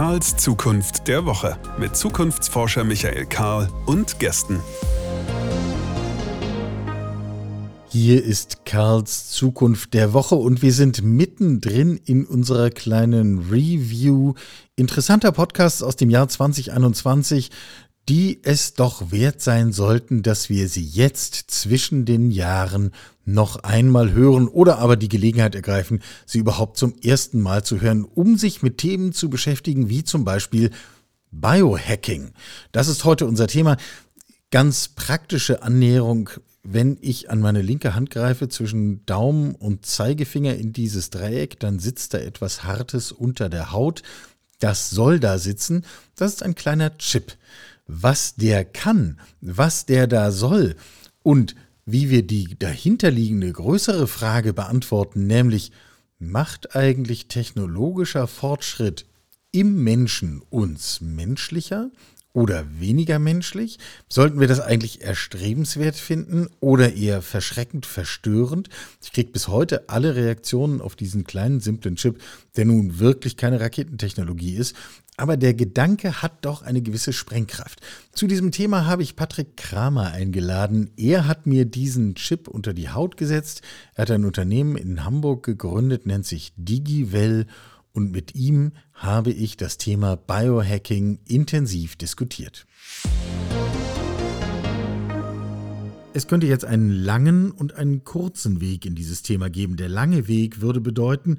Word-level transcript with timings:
Karls 0.00 0.34
Zukunft 0.38 1.08
der 1.08 1.26
Woche 1.26 1.58
mit 1.78 1.94
Zukunftsforscher 1.94 2.84
Michael 2.84 3.26
Karl 3.26 3.68
und 3.84 4.18
Gästen. 4.18 4.58
Hier 7.90 8.24
ist 8.24 8.64
Karls 8.64 9.28
Zukunft 9.28 9.92
der 9.92 10.14
Woche 10.14 10.36
und 10.36 10.62
wir 10.62 10.72
sind 10.72 11.02
mittendrin 11.02 12.00
in 12.02 12.24
unserer 12.24 12.70
kleinen 12.70 13.50
Review 13.50 14.32
interessanter 14.74 15.32
Podcasts 15.32 15.82
aus 15.82 15.96
dem 15.96 16.08
Jahr 16.08 16.28
2021, 16.28 17.50
die 18.10 18.40
es 18.42 18.74
doch 18.74 19.12
wert 19.12 19.40
sein 19.40 19.70
sollten, 19.70 20.24
dass 20.24 20.48
wir 20.48 20.68
sie 20.68 20.84
jetzt 20.84 21.44
zwischen 21.46 22.04
den 22.04 22.32
Jahren 22.32 22.90
noch 23.24 23.62
einmal 23.62 24.12
hören 24.12 24.48
oder 24.48 24.78
aber 24.78 24.96
die 24.96 25.08
Gelegenheit 25.08 25.54
ergreifen, 25.54 26.02
sie 26.26 26.38
überhaupt 26.38 26.76
zum 26.76 26.92
ersten 27.04 27.40
Mal 27.40 27.62
zu 27.62 27.80
hören, 27.80 28.04
um 28.04 28.36
sich 28.36 28.62
mit 28.62 28.78
Themen 28.78 29.12
zu 29.12 29.30
beschäftigen, 29.30 29.88
wie 29.88 30.02
zum 30.02 30.24
Beispiel 30.24 30.70
Biohacking. 31.30 32.32
Das 32.72 32.88
ist 32.88 33.04
heute 33.04 33.26
unser 33.26 33.46
Thema. 33.46 33.76
Ganz 34.50 34.88
praktische 34.88 35.62
Annäherung 35.62 36.30
wenn 36.62 36.98
ich 37.00 37.30
an 37.30 37.40
meine 37.40 37.62
linke 37.62 37.94
Hand 37.94 38.10
greife 38.10 38.50
zwischen 38.50 39.06
Daumen 39.06 39.54
und 39.54 39.86
Zeigefinger 39.86 40.56
in 40.56 40.74
dieses 40.74 41.08
Dreieck, 41.08 41.58
dann 41.58 41.78
sitzt 41.78 42.12
da 42.12 42.18
etwas 42.18 42.64
Hartes 42.64 43.12
unter 43.12 43.48
der 43.48 43.72
Haut. 43.72 44.02
Das 44.58 44.90
soll 44.90 45.20
da 45.20 45.38
sitzen. 45.38 45.86
Das 46.16 46.34
ist 46.34 46.42
ein 46.42 46.54
kleiner 46.54 46.98
Chip. 46.98 47.38
Was 47.92 48.36
der 48.36 48.64
kann, 48.64 49.18
was 49.40 49.84
der 49.84 50.06
da 50.06 50.30
soll 50.30 50.76
und 51.24 51.56
wie 51.84 52.08
wir 52.08 52.24
die 52.24 52.56
dahinterliegende 52.56 53.52
größere 53.52 54.06
Frage 54.06 54.52
beantworten, 54.52 55.26
nämlich 55.26 55.72
macht 56.20 56.76
eigentlich 56.76 57.26
technologischer 57.26 58.28
Fortschritt 58.28 59.06
im 59.50 59.82
Menschen 59.82 60.40
uns 60.50 61.00
menschlicher 61.00 61.90
oder 62.32 62.64
weniger 62.78 63.18
menschlich? 63.18 63.78
Sollten 64.08 64.40
wir 64.40 64.48
das 64.48 64.60
eigentlich 64.60 65.02
erstrebenswert 65.02 65.96
finden 65.96 66.48
oder 66.60 66.94
eher 66.94 67.22
verschreckend 67.22 67.86
verstörend? 67.86 68.68
Ich 69.02 69.12
kriege 69.12 69.32
bis 69.32 69.48
heute 69.48 69.88
alle 69.88 70.14
Reaktionen 70.14 70.80
auf 70.80 70.94
diesen 70.94 71.24
kleinen, 71.24 71.60
simplen 71.60 71.96
Chip, 71.96 72.22
der 72.56 72.66
nun 72.66 72.98
wirklich 72.98 73.36
keine 73.36 73.60
Raketentechnologie 73.60 74.54
ist. 74.54 74.76
Aber 75.16 75.36
der 75.36 75.52
Gedanke 75.52 76.22
hat 76.22 76.46
doch 76.46 76.62
eine 76.62 76.80
gewisse 76.80 77.12
Sprengkraft. 77.12 77.80
Zu 78.12 78.26
diesem 78.26 78.52
Thema 78.52 78.86
habe 78.86 79.02
ich 79.02 79.16
Patrick 79.16 79.56
Kramer 79.56 80.12
eingeladen. 80.12 80.92
Er 80.96 81.26
hat 81.26 81.46
mir 81.46 81.66
diesen 81.66 82.14
Chip 82.14 82.48
unter 82.48 82.72
die 82.72 82.88
Haut 82.88 83.18
gesetzt. 83.18 83.60
Er 83.94 84.02
hat 84.02 84.12
ein 84.12 84.24
Unternehmen 84.24 84.76
in 84.76 85.04
Hamburg 85.04 85.42
gegründet, 85.42 86.06
nennt 86.06 86.24
sich 86.24 86.54
DigiWell 86.56 87.46
und 87.92 88.12
mit 88.12 88.34
ihm 88.34 88.72
habe 88.92 89.30
ich 89.30 89.56
das 89.56 89.78
Thema 89.78 90.16
Biohacking 90.16 91.20
intensiv 91.26 91.96
diskutiert. 91.96 92.66
Es 96.12 96.26
könnte 96.26 96.48
jetzt 96.48 96.64
einen 96.64 96.90
langen 96.90 97.52
und 97.52 97.74
einen 97.74 98.02
kurzen 98.02 98.60
Weg 98.60 98.84
in 98.84 98.96
dieses 98.96 99.22
Thema 99.22 99.48
geben. 99.48 99.76
Der 99.76 99.88
lange 99.88 100.26
Weg 100.26 100.60
würde 100.60 100.80
bedeuten, 100.80 101.38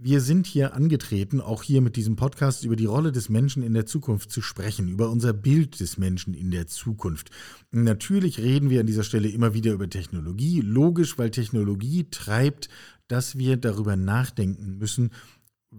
wir 0.00 0.20
sind 0.20 0.46
hier 0.46 0.74
angetreten, 0.74 1.40
auch 1.40 1.64
hier 1.64 1.80
mit 1.80 1.96
diesem 1.96 2.14
Podcast 2.14 2.64
über 2.64 2.76
die 2.76 2.86
Rolle 2.86 3.10
des 3.10 3.28
Menschen 3.28 3.64
in 3.64 3.74
der 3.74 3.84
Zukunft 3.84 4.30
zu 4.30 4.42
sprechen, 4.42 4.88
über 4.88 5.10
unser 5.10 5.32
Bild 5.32 5.80
des 5.80 5.98
Menschen 5.98 6.34
in 6.34 6.52
der 6.52 6.68
Zukunft. 6.68 7.30
Natürlich 7.72 8.38
reden 8.38 8.70
wir 8.70 8.80
an 8.80 8.86
dieser 8.86 9.02
Stelle 9.02 9.28
immer 9.28 9.54
wieder 9.54 9.72
über 9.72 9.88
Technologie, 9.88 10.60
logisch, 10.60 11.18
weil 11.18 11.30
Technologie 11.30 12.06
treibt, 12.10 12.68
dass 13.08 13.38
wir 13.38 13.56
darüber 13.56 13.96
nachdenken 13.96 14.78
müssen, 14.78 15.10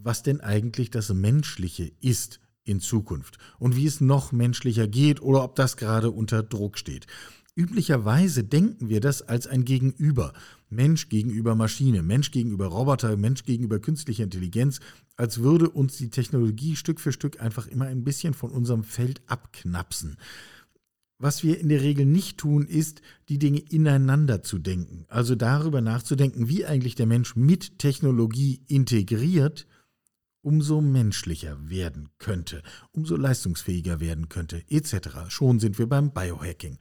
was 0.04 0.24
denn 0.24 0.42
eigentlich 0.42 0.90
das 0.92 1.14
Menschliche 1.14 1.92
ist 2.02 2.40
in 2.64 2.80
Zukunft 2.80 3.38
und 3.58 3.76
wie 3.76 3.86
es 3.86 4.02
noch 4.02 4.32
menschlicher 4.32 4.88
geht 4.88 5.22
oder 5.22 5.44
ob 5.44 5.56
das 5.56 5.78
gerade 5.78 6.12
unter 6.12 6.44
Druck 6.44 6.78
steht. 6.78 7.08
Üblicherweise 7.56 8.44
denken 8.44 8.90
wir 8.90 9.02
das 9.02 9.22
als 9.22 9.48
ein 9.48 9.66
Gegenüber. 9.66 10.34
Mensch 10.70 11.10
gegenüber 11.10 11.56
Maschine, 11.56 12.04
Mensch 12.04 12.32
gegenüber 12.32 12.68
Roboter, 12.68 13.18
Mensch 13.18 13.44
gegenüber 13.44 13.80
künstlicher 13.80 14.24
Intelligenz, 14.24 14.80
als 15.18 15.40
würde 15.40 15.70
uns 15.70 15.98
die 15.98 16.10
Technologie 16.10 16.76
Stück 16.76 17.02
für 17.02 17.12
Stück 17.12 17.42
einfach 17.42 17.68
immer 17.68 17.86
ein 17.86 18.04
bisschen 18.04 18.34
von 18.34 18.52
unserem 18.52 18.84
Feld 18.84 19.22
abknapsen. 19.28 20.16
Was 21.18 21.44
wir 21.44 21.60
in 21.60 21.68
der 21.68 21.82
Regel 21.82 22.06
nicht 22.06 22.38
tun, 22.38 22.66
ist, 22.66 23.02
die 23.28 23.40
Dinge 23.40 23.60
ineinander 23.60 24.42
zu 24.42 24.58
denken. 24.58 25.04
Also 25.10 25.36
darüber 25.36 25.82
nachzudenken, 25.82 26.48
wie 26.48 26.66
eigentlich 26.66 26.96
der 26.96 27.08
Mensch 27.08 27.36
mit 27.36 27.78
Technologie 27.78 28.62
integriert 28.68 29.68
umso 30.42 30.82
menschlicher 30.82 31.58
werden 31.70 32.10
könnte, 32.18 32.64
umso 32.92 33.16
leistungsfähiger 33.16 34.00
werden 34.00 34.30
könnte, 34.30 34.64
etc. 34.70 35.30
Schon 35.30 35.60
sind 35.60 35.80
wir 35.80 35.88
beim 35.88 36.12
Biohacking. 36.12 36.78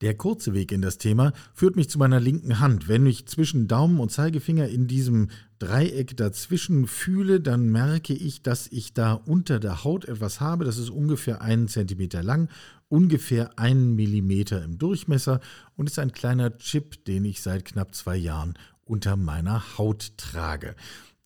Der 0.00 0.14
kurze 0.16 0.54
Weg 0.54 0.72
in 0.72 0.80
das 0.80 0.96
Thema 0.96 1.34
führt 1.52 1.76
mich 1.76 1.90
zu 1.90 1.98
meiner 1.98 2.20
linken 2.20 2.58
Hand. 2.58 2.88
Wenn 2.88 3.04
ich 3.04 3.26
zwischen 3.26 3.68
Daumen 3.68 4.00
und 4.00 4.10
Zeigefinger 4.10 4.66
in 4.66 4.86
diesem 4.86 5.28
Dreieck 5.58 6.16
dazwischen 6.16 6.86
fühle, 6.86 7.38
dann 7.40 7.68
merke 7.68 8.14
ich, 8.14 8.42
dass 8.42 8.66
ich 8.68 8.94
da 8.94 9.12
unter 9.12 9.60
der 9.60 9.84
Haut 9.84 10.06
etwas 10.06 10.40
habe. 10.40 10.64
Das 10.64 10.78
ist 10.78 10.88
ungefähr 10.88 11.42
einen 11.42 11.68
Zentimeter 11.68 12.22
lang, 12.22 12.48
ungefähr 12.88 13.58
einen 13.58 13.94
Millimeter 13.94 14.64
im 14.64 14.78
Durchmesser 14.78 15.40
und 15.76 15.90
ist 15.90 15.98
ein 15.98 16.12
kleiner 16.12 16.56
Chip, 16.56 17.04
den 17.04 17.26
ich 17.26 17.42
seit 17.42 17.66
knapp 17.66 17.94
zwei 17.94 18.16
Jahren 18.16 18.54
unter 18.84 19.16
meiner 19.16 19.76
Haut 19.76 20.16
trage. 20.16 20.76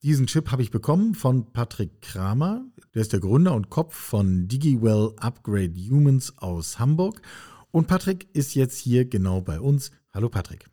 Diesen 0.05 0.27
Chip 0.27 0.53
habe 0.53 0.61
ich 0.61 0.71
bekommen 0.71 1.15
von 1.15 1.51
Patrick 1.55 2.03
Kramer. 2.03 2.63
Der 2.93 3.01
ist 3.01 3.15
der 3.15 3.21
Gründer 3.21 3.55
und 3.55 3.71
Kopf 3.71 3.95
von 3.95 4.49
DigiWell 4.49 5.15
Upgrade 5.17 5.73
Humans 5.89 6.35
aus 6.37 6.79
Hamburg. 6.79 7.23
Und 7.71 7.87
Patrick 7.87 8.29
ist 8.35 8.55
jetzt 8.55 8.77
hier 8.77 9.07
genau 9.07 9.41
bei 9.41 9.59
uns. 9.59 9.93
Hallo 10.13 10.29
Patrick. 10.29 10.69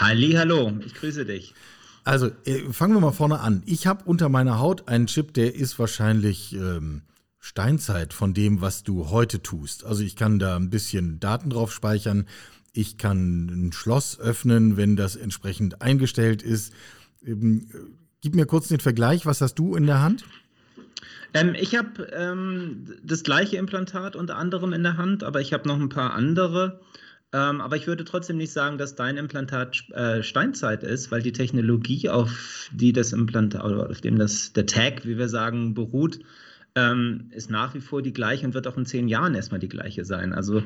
Halli, 0.00 0.32
hallo, 0.32 0.72
ich 0.84 0.94
grüße 0.94 1.24
dich. 1.24 1.54
Also, 2.02 2.32
äh, 2.44 2.72
fangen 2.72 2.94
wir 2.94 3.00
mal 3.00 3.12
vorne 3.12 3.38
an. 3.38 3.62
Ich 3.66 3.86
habe 3.86 4.02
unter 4.04 4.28
meiner 4.28 4.58
Haut 4.58 4.88
einen 4.88 5.06
Chip, 5.06 5.32
der 5.32 5.54
ist 5.54 5.78
wahrscheinlich 5.78 6.52
ähm, 6.52 7.02
Steinzeit 7.38 8.12
von 8.12 8.34
dem, 8.34 8.62
was 8.62 8.82
du 8.82 9.10
heute 9.10 9.42
tust. 9.42 9.84
Also 9.84 10.02
ich 10.02 10.16
kann 10.16 10.40
da 10.40 10.56
ein 10.56 10.70
bisschen 10.70 11.20
Daten 11.20 11.50
drauf 11.50 11.72
speichern. 11.72 12.26
Ich 12.72 12.98
kann 12.98 13.46
ein 13.46 13.72
Schloss 13.72 14.18
öffnen, 14.18 14.76
wenn 14.76 14.96
das 14.96 15.14
entsprechend 15.14 15.82
eingestellt 15.82 16.42
ist. 16.42 16.72
Ähm, 17.24 17.68
Gib 18.22 18.34
mir 18.34 18.46
kurz 18.46 18.68
den 18.68 18.80
Vergleich. 18.80 19.26
Was 19.26 19.40
hast 19.40 19.56
du 19.56 19.76
in 19.76 19.86
der 19.86 20.00
Hand? 20.00 20.24
Ähm, 21.34 21.54
ich 21.54 21.76
habe 21.76 22.04
ähm, 22.12 22.86
das 23.02 23.22
gleiche 23.22 23.56
Implantat 23.56 24.16
unter 24.16 24.36
anderem 24.36 24.72
in 24.72 24.82
der 24.82 24.96
Hand, 24.96 25.22
aber 25.22 25.40
ich 25.40 25.52
habe 25.52 25.68
noch 25.68 25.78
ein 25.78 25.88
paar 25.88 26.14
andere. 26.14 26.80
Ähm, 27.32 27.60
aber 27.60 27.76
ich 27.76 27.86
würde 27.86 28.04
trotzdem 28.04 28.36
nicht 28.36 28.52
sagen, 28.52 28.78
dass 28.78 28.94
dein 28.94 29.16
Implantat 29.16 29.90
äh, 29.90 30.22
Steinzeit 30.22 30.82
ist, 30.82 31.10
weil 31.10 31.22
die 31.22 31.32
Technologie, 31.32 32.08
auf 32.08 32.70
die 32.72 32.92
das 32.92 33.12
Implantat 33.12 33.60
auf 33.62 34.00
dem 34.00 34.18
das 34.18 34.52
der 34.52 34.66
Tag, 34.66 35.04
wie 35.04 35.18
wir 35.18 35.28
sagen, 35.28 35.74
beruht, 35.74 36.20
ähm, 36.76 37.30
ist 37.32 37.50
nach 37.50 37.74
wie 37.74 37.80
vor 37.80 38.02
die 38.02 38.12
gleiche 38.12 38.46
und 38.46 38.54
wird 38.54 38.66
auch 38.68 38.76
in 38.76 38.86
zehn 38.86 39.08
Jahren 39.08 39.34
erstmal 39.34 39.60
die 39.60 39.68
gleiche 39.68 40.04
sein. 40.04 40.32
Also 40.32 40.62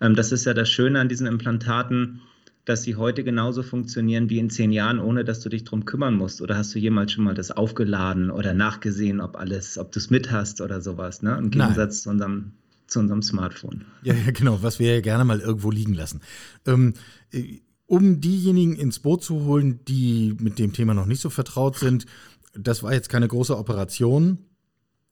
ähm, 0.00 0.14
das 0.14 0.30
ist 0.30 0.44
ja 0.44 0.54
das 0.54 0.70
Schöne 0.70 1.00
an 1.00 1.08
diesen 1.08 1.26
Implantaten 1.26 2.20
dass 2.64 2.82
sie 2.82 2.96
heute 2.96 3.24
genauso 3.24 3.62
funktionieren 3.62 4.30
wie 4.30 4.38
in 4.38 4.48
zehn 4.50 4.72
Jahren, 4.72 4.98
ohne 4.98 5.24
dass 5.24 5.40
du 5.40 5.48
dich 5.48 5.64
darum 5.64 5.84
kümmern 5.84 6.14
musst? 6.16 6.40
Oder 6.40 6.56
hast 6.56 6.74
du 6.74 6.78
jemals 6.78 7.12
schon 7.12 7.24
mal 7.24 7.34
das 7.34 7.50
aufgeladen 7.50 8.30
oder 8.30 8.54
nachgesehen, 8.54 9.20
ob 9.20 9.36
alles, 9.36 9.76
ob 9.76 9.92
du 9.92 9.98
es 9.98 10.10
mit 10.10 10.30
hast 10.30 10.60
oder 10.60 10.80
sowas, 10.80 11.22
ne? 11.22 11.36
Im 11.36 11.50
Gegensatz 11.50 12.02
zu 12.02 12.10
unserem, 12.10 12.52
zu 12.86 13.00
unserem 13.00 13.22
Smartphone. 13.22 13.84
Ja, 14.02 14.14
ja, 14.14 14.30
genau, 14.30 14.62
was 14.62 14.78
wir 14.78 14.94
ja 14.94 15.00
gerne 15.00 15.24
mal 15.24 15.40
irgendwo 15.40 15.70
liegen 15.70 15.94
lassen. 15.94 16.20
Ähm, 16.66 16.94
äh, 17.32 17.60
um 17.86 18.20
diejenigen 18.20 18.76
ins 18.76 18.98
Boot 18.98 19.22
zu 19.22 19.44
holen, 19.44 19.80
die 19.86 20.34
mit 20.40 20.58
dem 20.58 20.72
Thema 20.72 20.94
noch 20.94 21.06
nicht 21.06 21.20
so 21.20 21.28
vertraut 21.28 21.76
sind, 21.76 22.06
das 22.54 22.82
war 22.82 22.94
jetzt 22.94 23.10
keine 23.10 23.28
große 23.28 23.56
Operation 23.58 24.38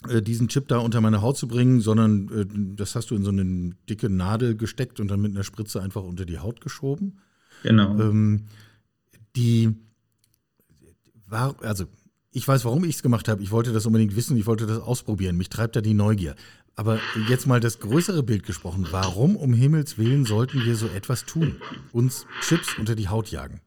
äh, 0.08 0.22
diesen 0.22 0.48
Chip 0.48 0.68
da 0.68 0.78
unter 0.78 1.00
meine 1.00 1.22
Haut 1.22 1.36
zu 1.36 1.46
bringen, 1.46 1.80
sondern 1.80 2.28
äh, 2.28 2.46
das 2.76 2.94
hast 2.94 3.10
du 3.10 3.14
in 3.14 3.24
so 3.24 3.30
eine 3.30 3.74
dicke 3.88 4.08
Nadel 4.08 4.56
gesteckt 4.56 5.00
und 5.00 5.08
dann 5.08 5.20
mit 5.20 5.32
einer 5.32 5.44
Spritze 5.44 5.82
einfach 5.82 6.02
unter 6.02 6.24
die 6.24 6.38
Haut 6.38 6.60
geschoben. 6.60 7.18
Genau. 7.62 7.98
Ähm, 7.98 8.46
die 9.36 9.74
war, 11.26 11.56
also 11.62 11.86
ich 12.32 12.46
weiß, 12.46 12.64
warum 12.64 12.84
ich 12.84 12.96
es 12.96 13.02
gemacht 13.02 13.28
habe. 13.28 13.42
Ich 13.42 13.50
wollte 13.50 13.72
das 13.72 13.86
unbedingt 13.86 14.16
wissen, 14.16 14.36
ich 14.36 14.46
wollte 14.46 14.66
das 14.66 14.78
ausprobieren. 14.78 15.36
Mich 15.36 15.50
treibt 15.50 15.76
da 15.76 15.80
die 15.80 15.94
Neugier. 15.94 16.34
Aber 16.74 16.98
jetzt 17.28 17.46
mal 17.46 17.60
das 17.60 17.80
größere 17.80 18.22
Bild 18.22 18.44
gesprochen. 18.44 18.86
Warum 18.90 19.36
um 19.36 19.52
Himmels 19.52 19.98
Willen 19.98 20.24
sollten 20.24 20.64
wir 20.64 20.74
so 20.74 20.86
etwas 20.86 21.26
tun? 21.26 21.56
Uns 21.92 22.26
Chips 22.40 22.78
unter 22.78 22.94
die 22.94 23.08
Haut 23.08 23.30
jagen? 23.30 23.60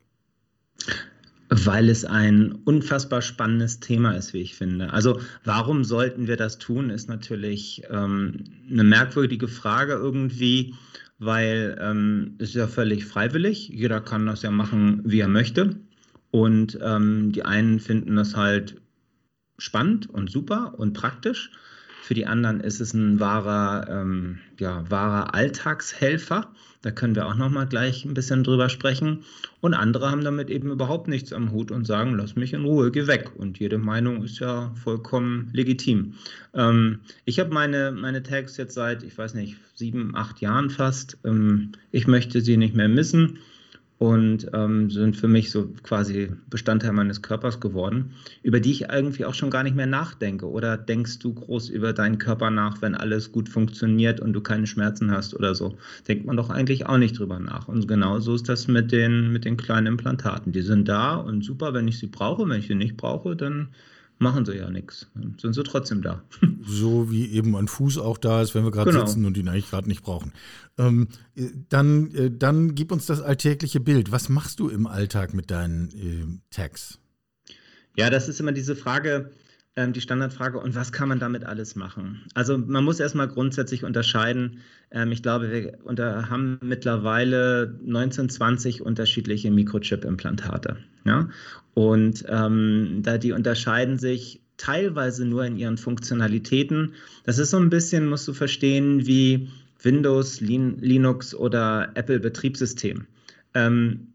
Weil 1.49 1.89
es 1.89 2.03
ein 2.03 2.53
unfassbar 2.65 3.21
spannendes 3.21 3.79
Thema 3.79 4.13
ist, 4.13 4.33
wie 4.33 4.41
ich 4.41 4.55
finde. 4.55 4.91
Also 4.91 5.21
warum 5.43 5.83
sollten 5.83 6.25
wir 6.25 6.37
das 6.37 6.57
tun, 6.57 6.89
ist 6.89 7.07
natürlich 7.07 7.83
ähm, 7.91 8.45
eine 8.71 8.83
merkwürdige 8.83 9.47
Frage 9.47 9.93
irgendwie 9.93 10.73
weil 11.17 11.77
ähm, 11.79 12.35
es 12.39 12.49
ist 12.49 12.55
ja 12.55 12.67
völlig 12.67 13.05
freiwillig. 13.05 13.69
Jeder 13.69 14.01
kann 14.01 14.25
das 14.25 14.41
ja 14.41 14.51
machen, 14.51 15.01
wie 15.05 15.19
er 15.19 15.27
möchte. 15.27 15.77
Und 16.31 16.77
ähm, 16.81 17.31
die 17.31 17.45
einen 17.45 17.79
finden 17.79 18.15
das 18.15 18.35
halt 18.35 18.81
spannend 19.57 20.09
und 20.09 20.29
super 20.29 20.77
und 20.77 20.93
praktisch. 20.93 21.51
Für 22.05 22.13
die 22.13 22.27
anderen 22.27 22.59
ist 22.59 22.81
es 22.81 22.93
ein 22.93 23.19
wahrer, 23.19 23.87
ähm, 23.89 24.37
ja, 24.59 24.83
wahrer 24.91 25.33
Alltagshelfer. 25.33 26.51
Da 26.83 26.91
können 26.91 27.15
wir 27.15 27.25
auch 27.25 27.33
noch 27.33 27.49
mal 27.49 27.65
gleich 27.65 28.05
ein 28.05 28.13
bisschen 28.13 28.43
drüber 28.43 28.69
sprechen. 28.69 29.23
Und 29.59 29.73
andere 29.73 30.11
haben 30.11 30.23
damit 30.23 30.51
eben 30.51 30.69
überhaupt 30.69 31.07
nichts 31.07 31.33
am 31.33 31.51
Hut 31.51 31.71
und 31.71 31.87
sagen, 31.87 32.13
lass 32.13 32.35
mich 32.35 32.53
in 32.53 32.63
Ruhe, 32.63 32.91
geh 32.91 33.07
weg. 33.07 33.31
Und 33.35 33.57
jede 33.57 33.79
Meinung 33.79 34.23
ist 34.23 34.37
ja 34.37 34.71
vollkommen 34.83 35.49
legitim. 35.51 36.13
Ähm, 36.53 36.99
ich 37.25 37.39
habe 37.39 37.51
meine, 37.51 37.91
meine 37.91 38.21
Tags 38.21 38.55
jetzt 38.57 38.75
seit, 38.75 39.01
ich 39.01 39.17
weiß 39.17 39.33
nicht, 39.33 39.57
sieben, 39.73 40.15
acht 40.15 40.41
Jahren 40.41 40.69
fast. 40.69 41.17
Ähm, 41.25 41.71
ich 41.89 42.05
möchte 42.05 42.41
sie 42.41 42.57
nicht 42.57 42.75
mehr 42.75 42.87
missen 42.87 43.39
und 43.97 44.49
ähm, 44.53 44.89
sind 44.91 45.15
für 45.15 45.29
mich 45.29 45.51
so 45.51 45.67
quasi 45.83 46.31
Bestandteil 46.49 46.91
meines 46.91 47.21
Körpers 47.21 47.61
geworden, 47.61 48.11
über 48.43 48.59
die 48.59 48.71
ich 48.71 48.89
irgendwie 48.89 49.23
auch 49.23 49.33
schon 49.33 49.49
gar 49.49 49.63
nicht 49.63 49.75
mehr 49.75 49.85
nachdenke. 49.85 50.49
Oder 50.49 50.77
denkst 50.77 51.19
du 51.19 51.33
groß 51.33 51.69
über 51.69 51.93
deinen 51.93 52.17
Körper 52.17 52.51
nach, 52.51 52.81
wenn 52.81 52.95
alles 52.95 53.31
gut 53.31 53.47
funktioniert 53.47 54.19
und 54.19 54.33
du 54.33 54.41
keine 54.41 54.67
Schmerzen 54.67 55.11
hast 55.11 55.33
oder 55.33 55.55
so? 55.55 55.77
Denkt 56.07 56.25
man 56.25 56.35
doch 56.35 56.49
eigentlich 56.49 56.87
auch 56.87 56.97
nicht 56.97 57.17
drüber 57.17 57.39
nach. 57.39 57.69
Und 57.69 57.87
genau 57.87 58.19
so 58.19 58.35
ist 58.35 58.49
das 58.49 58.67
mit 58.67 58.91
den, 58.91 59.31
mit 59.31 59.45
den 59.45 59.55
kleinen 59.55 59.87
Implantaten. 59.87 60.51
Die 60.51 60.61
sind 60.61 60.89
da 60.89 61.15
und 61.15 61.43
super, 61.43 61.73
wenn 61.73 61.87
ich 61.87 61.97
sie 61.97 62.07
brauche. 62.07 62.47
Wenn 62.49 62.59
ich 62.59 62.67
sie 62.67 62.75
nicht 62.75 62.97
brauche, 62.97 63.35
dann 63.37 63.69
machen 64.17 64.45
sie 64.45 64.55
ja 64.57 64.69
nichts. 64.69 65.07
Sind 65.39 65.53
sie 65.53 65.63
trotzdem 65.63 66.01
da. 66.01 66.23
So 66.67 67.11
wie 67.11 67.29
eben 67.31 67.55
ein 67.55 67.67
Fuß 67.67 67.99
auch 67.99 68.17
da 68.17 68.41
ist, 68.41 68.55
wenn 68.55 68.63
wir 68.63 68.71
gerade 68.71 68.89
genau. 68.89 69.05
sitzen 69.05 69.25
und 69.25 69.37
ihn 69.37 69.47
eigentlich 69.47 69.69
gerade 69.69 69.87
nicht 69.87 70.01
brauchen. 70.01 70.33
Ähm, 70.79 71.09
dann, 71.69 72.11
äh, 72.15 72.31
dann 72.31 72.73
gib 72.73 72.91
uns 72.91 73.05
das 73.05 73.21
alltägliche 73.21 73.79
Bild. 73.79 74.11
Was 74.11 74.29
machst 74.29 74.59
du 74.59 74.69
im 74.69 74.87
Alltag 74.87 75.35
mit 75.35 75.51
deinen 75.51 75.89
äh, 75.89 76.39
Tags? 76.49 76.97
Ja, 77.95 78.09
das 78.09 78.27
ist 78.27 78.39
immer 78.39 78.51
diese 78.51 78.75
Frage, 78.75 79.31
ähm, 79.75 79.93
die 79.93 80.01
Standardfrage, 80.01 80.57
und 80.59 80.75
was 80.75 80.91
kann 80.91 81.09
man 81.09 81.19
damit 81.19 81.43
alles 81.43 81.75
machen? 81.75 82.23
Also 82.33 82.57
man 82.57 82.83
muss 82.83 82.99
erstmal 82.99 83.27
grundsätzlich 83.27 83.83
unterscheiden. 83.83 84.59
Ähm, 84.91 85.11
ich 85.11 85.21
glaube, 85.21 85.51
wir 85.51 85.77
unter, 85.83 86.29
haben 86.29 86.59
mittlerweile 86.61 87.77
19, 87.83 88.29
20 88.29 88.81
unterschiedliche 88.81 89.51
Mikrochip-Implantate. 89.51 90.77
Ja? 91.05 91.29
Und 91.73 92.23
ähm, 92.29 93.01
da 93.03 93.17
die 93.17 93.33
unterscheiden 93.33 93.97
sich 93.97 94.41
teilweise 94.57 95.25
nur 95.25 95.45
in 95.45 95.57
ihren 95.57 95.77
Funktionalitäten. 95.77 96.93
Das 97.25 97.39
ist 97.39 97.51
so 97.51 97.57
ein 97.57 97.69
bisschen, 97.69 98.07
musst 98.07 98.27
du 98.27 98.33
verstehen, 98.33 99.05
wie 99.05 99.49
Windows, 99.81 100.39
Linux 100.39 101.35
oder 101.35 101.91
Apple 101.95 102.19
Betriebssystem. 102.19 103.05
Ähm, 103.53 104.07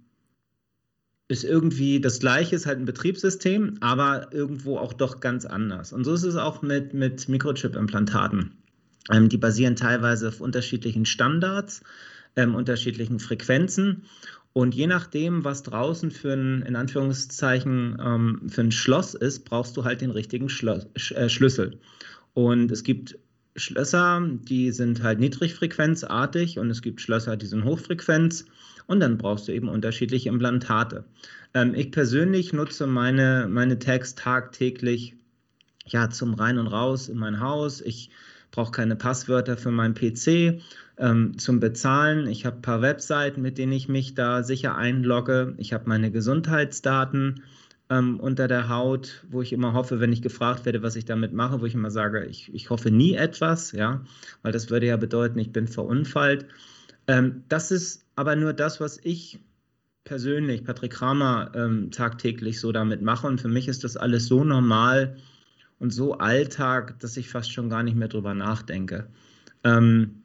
ist 1.31 1.45
irgendwie 1.45 2.01
das 2.01 2.19
gleiche, 2.19 2.57
ist 2.57 2.67
halt 2.67 2.81
ein 2.81 2.87
Betriebssystem, 2.87 3.77
aber 3.79 4.33
irgendwo 4.33 4.79
auch 4.79 4.93
doch 4.93 5.21
ganz 5.21 5.47
anders. 5.47 5.93
Und 5.93 6.03
so 6.03 6.13
ist 6.13 6.25
es 6.25 6.35
auch 6.35 6.61
mit, 6.61 6.93
mit 6.93 7.29
Mikrochip-Implantaten. 7.29 8.51
Ähm, 9.13 9.29
die 9.29 9.39
basieren 9.39 9.77
teilweise 9.77 10.29
auf 10.29 10.41
unterschiedlichen 10.41 11.07
Standards, 11.07 11.83
ähm, 12.35 12.57
unterschiedlichen 12.57 13.21
Frequenzen. 13.21 14.07
Und 14.53 14.75
je 14.75 14.89
nachdem, 14.89 15.45
was 15.45 15.63
draußen 15.63 16.11
für 16.11 16.33
ein, 16.33 16.63
in 16.63 16.75
Anführungszeichen, 16.75 17.99
ähm, 18.05 18.49
für 18.49 18.63
ein 18.63 18.73
Schloss 18.73 19.15
ist, 19.15 19.45
brauchst 19.45 19.77
du 19.77 19.85
halt 19.85 20.01
den 20.01 20.11
richtigen 20.11 20.49
Schloss, 20.49 20.89
äh, 21.13 21.29
Schlüssel. 21.29 21.79
Und 22.35 22.73
es 22.73 22.83
gibt 22.83 23.17
Schlösser, 23.55 24.21
die 24.29 24.73
sind 24.73 25.05
halt 25.05 25.21
niedrigfrequenzartig 25.21 26.59
und 26.59 26.71
es 26.71 26.83
gibt 26.83 27.01
Schlösser, 27.01 27.37
die 27.37 27.47
sind 27.47 27.65
hochfrequenz 27.65 28.47
und 28.91 28.99
dann 28.99 29.19
brauchst 29.19 29.47
du 29.47 29.53
eben 29.53 29.69
unterschiedliche 29.69 30.29
Implantate. 30.29 31.05
Ähm, 31.55 31.75
ich 31.77 31.93
persönlich 31.93 32.53
nutze 32.53 32.89
meine, 32.89 33.47
meine 33.49 33.79
Tags 33.79 34.17
tagtäglich 34.17 35.15
ja, 35.87 36.11
zum 36.11 36.35
Rein 36.35 36.59
und 36.59 36.67
Raus 36.67 37.09
in 37.09 37.17
mein 37.17 37.39
Haus. 37.39 37.81
Ich 37.81 38.11
brauche 38.51 38.73
keine 38.73 38.97
Passwörter 38.97 39.57
für 39.57 39.71
meinen 39.71 39.95
PC 39.95 40.61
ähm, 40.99 41.39
zum 41.39 41.61
Bezahlen. 41.61 42.27
Ich 42.27 42.45
habe 42.45 42.57
ein 42.57 42.63
paar 42.63 42.83
Webseiten, 42.83 43.43
mit 43.43 43.59
denen 43.59 43.71
ich 43.71 43.89
mich 43.89 44.17
da 44.17 44.43
sicher 44.43 44.77
einlogge. 44.77 45.55
Ich 45.59 45.73
habe 45.73 45.89
meine 45.89 46.11
Gesundheitsdaten 46.11 47.45
ähm, 47.91 48.19
unter 48.19 48.49
der 48.49 48.69
Haut, 48.69 49.25
wo 49.31 49.41
ich 49.41 49.53
immer 49.53 49.73
hoffe, 49.73 50.01
wenn 50.01 50.13
ich 50.13 50.21
gefragt 50.21 50.65
werde, 50.65 50.83
was 50.83 50.97
ich 50.97 51.05
damit 51.05 51.33
mache, 51.33 51.61
wo 51.61 51.67
ich 51.67 51.75
immer 51.75 51.93
sage, 51.93 52.25
ich, 52.25 52.53
ich 52.53 52.71
hoffe 52.71 52.91
nie 52.91 53.15
etwas, 53.15 53.71
ja, 53.71 54.01
weil 54.43 54.51
das 54.51 54.69
würde 54.69 54.87
ja 54.87 54.97
bedeuten, 54.97 55.39
ich 55.39 55.53
bin 55.53 55.69
verunfallt. 55.69 56.47
Ähm, 57.07 57.45
das 57.49 57.71
ist 57.71 58.05
aber 58.21 58.37
nur 58.37 58.53
das, 58.53 58.81
was 58.81 59.01
ich 59.03 59.41
persönlich, 60.05 60.63
Patrick 60.63 60.93
Kramer, 60.93 61.53
ähm, 61.55 61.91
tagtäglich 61.91 62.61
so 62.61 62.71
damit 62.71 63.01
mache. 63.01 63.27
Und 63.27 63.41
für 63.41 63.49
mich 63.49 63.67
ist 63.67 63.83
das 63.83 63.97
alles 63.97 64.27
so 64.27 64.45
normal 64.45 65.17
und 65.79 65.91
so 65.91 66.19
Alltag, 66.19 67.01
dass 67.01 67.17
ich 67.17 67.31
fast 67.31 67.51
schon 67.51 67.71
gar 67.71 67.83
nicht 67.83 67.97
mehr 67.97 68.09
drüber 68.09 68.35
nachdenke. 68.35 69.09
Ähm, 69.65 70.23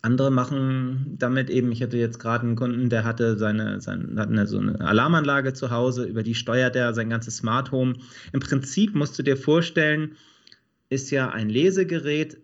andere 0.00 0.30
machen 0.30 1.16
damit 1.18 1.50
eben, 1.50 1.72
ich 1.72 1.82
hatte 1.82 1.96
jetzt 1.96 2.20
gerade 2.20 2.46
einen 2.46 2.54
Kunden, 2.54 2.88
der 2.88 3.02
hatte 3.02 3.36
seine, 3.36 3.80
seine 3.80 4.20
hatte 4.20 4.30
eine, 4.30 4.46
so 4.46 4.60
eine 4.60 4.80
Alarmanlage 4.80 5.54
zu 5.54 5.72
Hause, 5.72 6.04
über 6.04 6.22
die 6.22 6.36
steuert 6.36 6.76
er 6.76 6.94
sein 6.94 7.10
ganzes 7.10 7.38
Smart 7.38 7.72
Home. 7.72 7.94
Im 8.32 8.38
Prinzip 8.38 8.94
musst 8.94 9.18
du 9.18 9.24
dir 9.24 9.36
vorstellen, 9.36 10.14
ist 10.88 11.10
ja 11.10 11.30
ein 11.30 11.48
Lesegerät, 11.48 12.38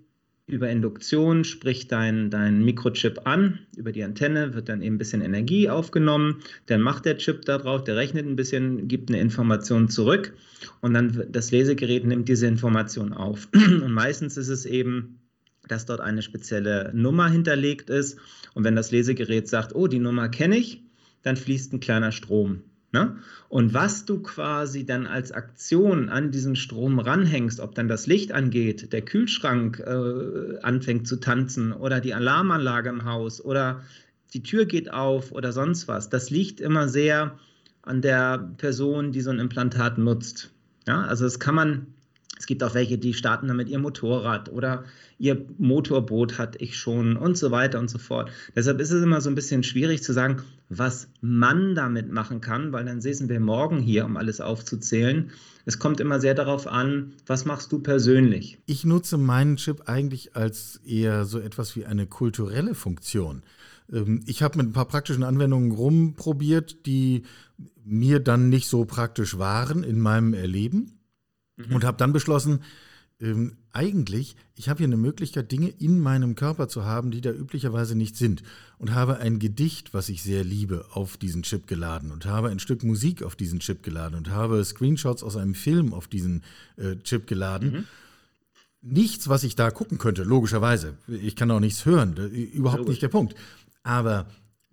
über 0.46 0.68
Induktion 0.68 1.44
spricht 1.44 1.92
dein, 1.92 2.30
dein 2.30 2.64
Mikrochip 2.64 3.26
an, 3.26 3.60
über 3.76 3.92
die 3.92 4.02
Antenne 4.02 4.54
wird 4.54 4.68
dann 4.68 4.82
eben 4.82 4.96
ein 4.96 4.98
bisschen 4.98 5.22
Energie 5.22 5.68
aufgenommen, 5.68 6.42
dann 6.66 6.80
macht 6.80 7.04
der 7.04 7.16
Chip 7.18 7.44
da 7.44 7.58
drauf, 7.58 7.84
der 7.84 7.96
rechnet 7.96 8.26
ein 8.26 8.36
bisschen, 8.36 8.88
gibt 8.88 9.10
eine 9.10 9.20
Information 9.20 9.88
zurück 9.88 10.34
und 10.80 10.94
dann 10.94 11.26
das 11.30 11.50
Lesegerät 11.52 12.04
nimmt 12.04 12.28
diese 12.28 12.46
Information 12.46 13.12
auf. 13.12 13.48
Und 13.54 13.92
meistens 13.92 14.36
ist 14.36 14.48
es 14.48 14.66
eben, 14.66 15.20
dass 15.68 15.86
dort 15.86 16.00
eine 16.00 16.22
spezielle 16.22 16.90
Nummer 16.92 17.30
hinterlegt 17.30 17.88
ist 17.88 18.18
und 18.54 18.64
wenn 18.64 18.74
das 18.74 18.90
Lesegerät 18.90 19.48
sagt, 19.48 19.74
oh, 19.74 19.86
die 19.86 20.00
Nummer 20.00 20.28
kenne 20.28 20.56
ich, 20.56 20.82
dann 21.22 21.36
fließt 21.36 21.72
ein 21.72 21.80
kleiner 21.80 22.10
Strom 22.10 22.62
Ne? 22.92 23.16
Und 23.48 23.72
was 23.72 24.04
du 24.04 24.20
quasi 24.20 24.84
dann 24.84 25.06
als 25.06 25.32
Aktion 25.32 26.10
an 26.10 26.30
diesen 26.30 26.56
Strom 26.56 26.98
ranhängst, 26.98 27.58
ob 27.58 27.74
dann 27.74 27.88
das 27.88 28.06
Licht 28.06 28.32
angeht, 28.32 28.92
der 28.92 29.00
Kühlschrank 29.00 29.80
äh, 29.80 30.58
anfängt 30.62 31.08
zu 31.08 31.16
tanzen 31.16 31.72
oder 31.72 32.00
die 32.00 32.12
Alarmanlage 32.12 32.90
im 32.90 33.04
Haus 33.04 33.42
oder 33.42 33.82
die 34.34 34.42
Tür 34.42 34.66
geht 34.66 34.92
auf 34.92 35.32
oder 35.32 35.52
sonst 35.52 35.88
was, 35.88 36.10
das 36.10 36.28
liegt 36.28 36.60
immer 36.60 36.88
sehr 36.88 37.38
an 37.80 38.02
der 38.02 38.52
Person, 38.58 39.10
die 39.10 39.22
so 39.22 39.30
ein 39.30 39.38
Implantat 39.38 39.96
nutzt. 39.96 40.52
Ja? 40.86 41.02
Also 41.02 41.24
das 41.24 41.40
kann 41.40 41.54
man 41.54 41.86
es 42.42 42.46
gibt 42.46 42.64
auch 42.64 42.74
welche, 42.74 42.98
die 42.98 43.14
starten 43.14 43.46
damit 43.46 43.68
ihr 43.68 43.78
Motorrad 43.78 44.50
oder 44.50 44.82
ihr 45.16 45.46
Motorboot 45.58 46.38
hatte 46.38 46.58
ich 46.58 46.76
schon 46.76 47.16
und 47.16 47.38
so 47.38 47.52
weiter 47.52 47.78
und 47.78 47.88
so 47.88 47.98
fort. 47.98 48.32
Deshalb 48.56 48.80
ist 48.80 48.90
es 48.90 49.00
immer 49.00 49.20
so 49.20 49.30
ein 49.30 49.36
bisschen 49.36 49.62
schwierig 49.62 50.02
zu 50.02 50.12
sagen, 50.12 50.42
was 50.68 51.06
man 51.20 51.76
damit 51.76 52.10
machen 52.10 52.40
kann, 52.40 52.72
weil 52.72 52.84
dann 52.84 53.00
sehen 53.00 53.28
wir 53.28 53.38
morgen 53.38 53.78
hier, 53.78 54.04
um 54.04 54.16
alles 54.16 54.40
aufzuzählen. 54.40 55.30
Es 55.66 55.78
kommt 55.78 56.00
immer 56.00 56.18
sehr 56.18 56.34
darauf 56.34 56.66
an, 56.66 57.12
was 57.26 57.44
machst 57.44 57.70
du 57.70 57.78
persönlich? 57.78 58.58
Ich 58.66 58.84
nutze 58.84 59.18
meinen 59.18 59.54
Chip 59.54 59.82
eigentlich 59.86 60.34
als 60.34 60.80
eher 60.84 61.24
so 61.26 61.38
etwas 61.38 61.76
wie 61.76 61.86
eine 61.86 62.08
kulturelle 62.08 62.74
Funktion. 62.74 63.44
Ähm, 63.92 64.24
ich 64.26 64.42
habe 64.42 64.58
mit 64.58 64.66
ein 64.66 64.72
paar 64.72 64.88
praktischen 64.88 65.22
Anwendungen 65.22 65.70
rumprobiert, 65.70 66.86
die 66.86 67.22
mir 67.84 68.18
dann 68.18 68.48
nicht 68.48 68.66
so 68.66 68.84
praktisch 68.84 69.38
waren 69.38 69.84
in 69.84 70.00
meinem 70.00 70.34
Erleben 70.34 70.98
mhm. 71.56 71.74
und 71.74 71.84
habe 71.84 71.96
dann 71.96 72.12
beschlossen, 72.12 72.60
ähm, 73.22 73.56
eigentlich, 73.72 74.36
ich 74.56 74.68
habe 74.68 74.78
hier 74.78 74.86
eine 74.88 74.96
Möglichkeit, 74.96 75.52
Dinge 75.52 75.68
in 75.68 76.00
meinem 76.00 76.34
Körper 76.34 76.68
zu 76.68 76.84
haben, 76.84 77.12
die 77.12 77.20
da 77.20 77.30
üblicherweise 77.30 77.94
nicht 77.94 78.16
sind. 78.16 78.42
Und 78.78 78.92
habe 78.92 79.18
ein 79.18 79.38
Gedicht, 79.38 79.94
was 79.94 80.08
ich 80.08 80.22
sehr 80.24 80.42
liebe, 80.42 80.86
auf 80.90 81.16
diesen 81.16 81.44
Chip 81.44 81.68
geladen 81.68 82.10
und 82.10 82.26
habe 82.26 82.48
ein 82.48 82.58
Stück 82.58 82.82
Musik 82.82 83.22
auf 83.22 83.36
diesen 83.36 83.60
Chip 83.60 83.84
geladen 83.84 84.16
und 84.16 84.30
habe 84.30 84.64
Screenshots 84.64 85.22
aus 85.22 85.36
einem 85.36 85.54
Film 85.54 85.94
auf 85.94 86.08
diesen 86.08 86.42
äh, 86.76 86.96
Chip 86.96 87.28
geladen. 87.28 87.72
Mhm. 87.72 87.84
Nichts, 88.82 89.28
was 89.28 89.44
ich 89.44 89.54
da 89.54 89.70
gucken 89.70 89.98
könnte, 89.98 90.24
logischerweise. 90.24 90.98
Ich 91.06 91.36
kann 91.36 91.52
auch 91.52 91.60
nichts 91.60 91.86
hören, 91.86 92.16
überhaupt 92.16 92.80
Logisch. 92.80 92.94
nicht 92.94 93.02
der 93.02 93.08
Punkt. 93.08 93.36
Aber 93.84 94.26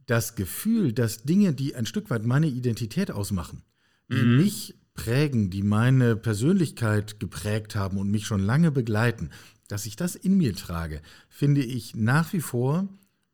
das 0.07 0.33
Gefühl, 0.33 0.91
dass 0.91 1.21
Dinge, 1.21 1.53
die 1.53 1.75
ein 1.75 1.85
Stück 1.85 2.09
weit 2.09 2.25
meine 2.25 2.47
Identität 2.47 3.11
ausmachen, 3.11 3.61
die 4.09 4.15
mhm. 4.15 4.37
mich 4.37 4.78
prägen, 4.99 5.49
die 5.49 5.63
meine 5.63 6.17
Persönlichkeit 6.17 7.21
geprägt 7.21 7.73
haben 7.73 7.97
und 7.97 8.11
mich 8.11 8.25
schon 8.25 8.41
lange 8.41 8.69
begleiten, 8.69 9.29
dass 9.69 9.85
ich 9.85 9.95
das 9.95 10.15
in 10.15 10.35
mir 10.35 10.53
trage, 10.53 11.01
finde 11.29 11.63
ich 11.63 11.95
nach 11.95 12.33
wie 12.33 12.41
vor 12.41 12.89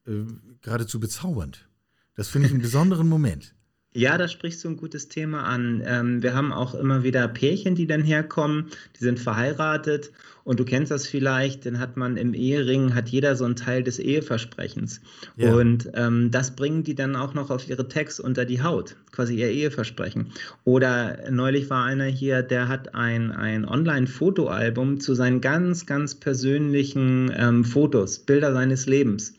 äh, 0.05 0.25
geradezu 0.61 0.99
bezaubernd. 0.99 1.67
Das 2.13 2.27
finde 2.27 2.47
ich 2.47 2.53
einen 2.53 2.61
besonderen 2.69 3.09
Moment. 3.09 3.54
Ja, 3.95 4.17
da 4.17 4.27
sprichst 4.27 4.61
du 4.65 4.67
ein 4.67 4.75
gutes 4.75 5.07
Thema 5.07 5.45
an. 5.45 5.81
Ähm, 5.85 6.21
wir 6.21 6.35
haben 6.35 6.51
auch 6.51 6.75
immer 6.75 7.03
wieder 7.03 7.29
Pärchen, 7.29 7.75
die 7.75 7.87
dann 7.87 8.03
herkommen, 8.03 8.65
die 8.99 9.03
sind 9.05 9.21
verheiratet 9.21 10.11
und 10.43 10.59
du 10.59 10.65
kennst 10.65 10.91
das 10.91 11.07
vielleicht, 11.07 11.65
dann 11.65 11.79
hat 11.79 11.95
man 11.95 12.17
im 12.17 12.33
Ehering, 12.33 12.93
hat 12.93 13.07
jeder 13.07 13.37
so 13.37 13.45
einen 13.45 13.55
Teil 13.55 13.83
des 13.83 13.97
Eheversprechens. 13.97 14.99
Ja. 15.37 15.55
Und 15.55 15.89
ähm, 15.93 16.29
das 16.29 16.57
bringen 16.57 16.83
die 16.83 16.93
dann 16.93 17.15
auch 17.15 17.33
noch 17.33 17.49
auf 17.49 17.69
ihre 17.69 17.87
Text 17.87 18.19
unter 18.19 18.43
die 18.43 18.61
Haut, 18.61 18.97
quasi 19.13 19.37
ihr 19.37 19.49
Eheversprechen. 19.49 20.33
Oder 20.65 21.31
neulich 21.31 21.69
war 21.69 21.85
einer 21.85 22.03
hier, 22.03 22.43
der 22.43 22.67
hat 22.67 22.95
ein, 22.95 23.31
ein 23.31 23.63
Online-Fotoalbum 23.63 24.99
zu 24.99 25.15
seinen 25.15 25.39
ganz, 25.39 25.85
ganz 25.85 26.15
persönlichen 26.15 27.31
ähm, 27.33 27.63
Fotos, 27.63 28.19
Bilder 28.19 28.51
seines 28.51 28.87
Lebens. 28.87 29.35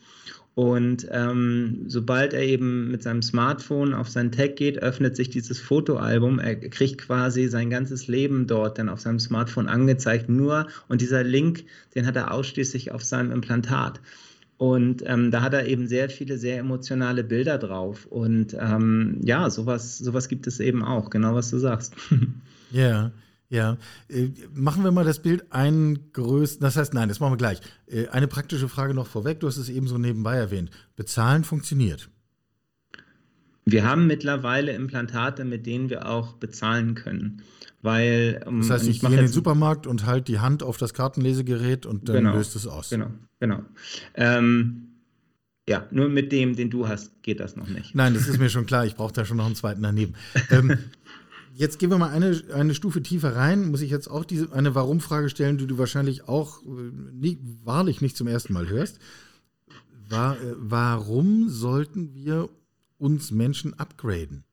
Und 0.57 1.07
ähm, 1.11 1.85
sobald 1.87 2.33
er 2.33 2.41
eben 2.41 2.91
mit 2.91 3.03
seinem 3.03 3.21
Smartphone 3.21 3.93
auf 3.93 4.09
sein 4.09 4.33
Tag 4.33 4.57
geht, 4.57 4.79
öffnet 4.79 5.15
sich 5.15 5.29
dieses 5.29 5.61
Fotoalbum. 5.61 6.39
Er 6.39 6.57
kriegt 6.57 6.97
quasi 6.97 7.49
sein 7.49 7.69
ganzes 7.69 8.09
Leben 8.09 8.47
dort 8.47 8.79
dann 8.79 8.89
auf 8.89 9.01
seinem 9.01 9.19
Smartphone 9.19 9.69
angezeigt. 9.69 10.31
Nur, 10.31 10.67
und 10.89 11.03
dieser 11.03 11.23
Link, 11.23 11.65
den 11.95 12.07
hat 12.07 12.17
er 12.17 12.33
ausschließlich 12.33 12.91
auf 12.91 13.05
seinem 13.05 13.33
Implantat. 13.33 14.01
Und 14.57 15.03
ähm, 15.05 15.31
da 15.31 15.43
hat 15.43 15.53
er 15.53 15.67
eben 15.67 15.89
sehr 15.89 16.09
viele, 16.09 16.39
sehr 16.39 16.59
emotionale 16.59 17.23
Bilder 17.23 17.59
drauf. 17.59 18.07
Und 18.07 18.57
ähm, 18.59 19.19
ja, 19.23 19.51
sowas, 19.51 19.99
sowas 19.99 20.27
gibt 20.27 20.47
es 20.47 20.59
eben 20.59 20.83
auch, 20.83 21.11
genau 21.11 21.35
was 21.35 21.51
du 21.51 21.59
sagst. 21.59 21.95
Ja. 22.73 23.13
Ja, 23.49 23.79
äh, 24.09 24.29
machen 24.53 24.83
wir 24.83 24.91
mal 24.91 25.05
das 25.05 25.21
Bild 25.21 25.47
ein 25.51 26.11
größten, 26.13 26.63
das 26.65 26.77
heißt, 26.77 26.95
nein, 26.95 27.09
das 27.09 27.21
machen 27.21 27.33
wir 27.33 27.39
gleich. 27.39 27.61
Äh, 27.87 28.09
eine 28.09 28.27
praktische 28.27 28.69
Frage 28.69 28.93
noch 28.93 29.07
vorweg, 29.07 29.41
du 29.41 29.47
hast 29.47 29.57
es 29.57 29.69
eben 29.69 29.87
so 29.87 29.99
nebenbei 29.99 30.37
erwähnt. 30.37 30.71
Bezahlen 30.97 31.45
funktioniert. 31.45 32.11
Wir 33.65 33.85
haben 33.85 34.07
mittlerweile 34.07 34.73
Implantate, 34.73 35.45
mit 35.45 35.67
denen 35.67 35.91
wir 35.91 36.09
auch 36.09 36.35
bezahlen 36.35 36.95
können. 36.95 37.43
Weil, 37.83 38.43
um, 38.47 38.61
das 38.61 38.71
heißt, 38.71 38.85
ich, 38.85 38.97
ich 38.97 39.01
gehe 39.01 39.11
in 39.11 39.17
den 39.17 39.29
Supermarkt 39.29 39.87
und 39.87 40.07
halte 40.07 40.33
die 40.33 40.39
Hand 40.39 40.63
auf 40.63 40.77
das 40.77 40.95
Kartenlesegerät 40.95 41.87
und 41.87 42.09
dann 42.09 42.17
genau, 42.17 42.35
löst 42.35 42.57
es 42.57 42.67
aus. 42.67 42.91
Genau, 42.91 43.11
genau. 43.39 43.63
Ähm, 44.15 44.87
ja, 45.69 45.85
nur 45.91 46.09
mit 46.09 46.31
dem, 46.31 46.55
den 46.55 46.71
du 46.71 46.87
hast, 46.87 47.23
geht 47.23 47.41
das 47.41 47.57
noch 47.57 47.69
nicht. 47.69 47.95
Nein, 47.95 48.15
das 48.15 48.29
ist 48.29 48.39
mir 48.39 48.49
schon 48.51 48.67
klar. 48.67 48.87
Ich 48.87 48.95
brauche 48.95 49.13
da 49.13 49.25
schon 49.25 49.37
noch 49.37 49.47
einen 49.47 49.57
zweiten 49.57 49.83
daneben. 49.83 50.15
ähm, 50.51 50.79
Jetzt 51.57 51.79
gehen 51.79 51.89
wir 51.89 51.97
mal 51.97 52.11
eine, 52.11 52.39
eine 52.53 52.75
Stufe 52.75 53.03
tiefer 53.03 53.35
rein. 53.35 53.71
Muss 53.71 53.81
ich 53.81 53.91
jetzt 53.91 54.09
auch 54.09 54.27
diese, 54.27 54.53
eine 54.53 54.75
Warum-Frage 54.75 55.31
stellen, 55.31 55.57
die 55.57 55.67
du 55.67 55.79
wahrscheinlich 55.79 56.29
auch 56.29 56.63
äh, 56.63 56.67
nie, 57.15 57.39
wahrlich 57.65 58.03
nicht 58.03 58.15
zum 58.15 58.27
ersten 58.27 58.53
Mal 58.53 58.69
hörst. 58.69 58.99
War, 60.07 60.35
äh, 60.35 60.55
warum 60.59 61.49
sollten 61.49 62.13
wir 62.13 62.51
uns 62.99 63.31
Menschen 63.31 63.73
upgraden? 63.73 64.45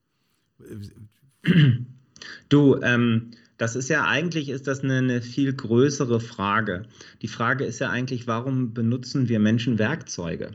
Du, 2.47 2.79
ähm, 2.81 3.31
das 3.57 3.75
ist 3.75 3.89
ja 3.89 4.05
eigentlich 4.05 4.47
ist 4.47 4.67
das 4.67 4.79
eine, 4.79 4.99
eine, 4.99 5.21
viel 5.21 5.51
größere 5.51 6.21
Frage. 6.21 6.83
Die 7.21 7.27
Frage 7.27 7.65
ist 7.65 7.79
ja 7.79 7.89
eigentlich, 7.89 8.27
warum 8.27 8.73
benutzen 8.73 9.27
wir 9.27 9.39
Menschen 9.39 9.77
Werkzeuge? 9.77 10.51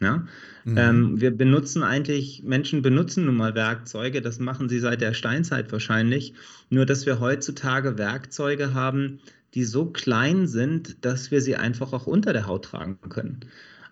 Ja? 0.00 0.26
Mhm. 0.64 0.78
Ähm, 0.78 1.20
wir 1.20 1.30
benutzen 1.30 1.82
eigentlich, 1.82 2.42
Menschen 2.42 2.82
benutzen 2.82 3.26
nun 3.26 3.36
mal 3.36 3.54
Werkzeuge, 3.54 4.20
das 4.20 4.38
machen 4.38 4.68
sie 4.68 4.78
seit 4.78 5.00
der 5.00 5.14
Steinzeit 5.14 5.70
wahrscheinlich, 5.72 6.34
nur 6.70 6.86
dass 6.86 7.06
wir 7.06 7.20
heutzutage 7.20 7.98
Werkzeuge 7.98 8.74
haben, 8.74 9.20
die 9.54 9.64
so 9.64 9.86
klein 9.86 10.46
sind, 10.46 11.04
dass 11.04 11.30
wir 11.30 11.40
sie 11.40 11.56
einfach 11.56 11.92
auch 11.92 12.06
unter 12.06 12.32
der 12.32 12.46
Haut 12.46 12.66
tragen 12.66 12.98
können. 13.08 13.40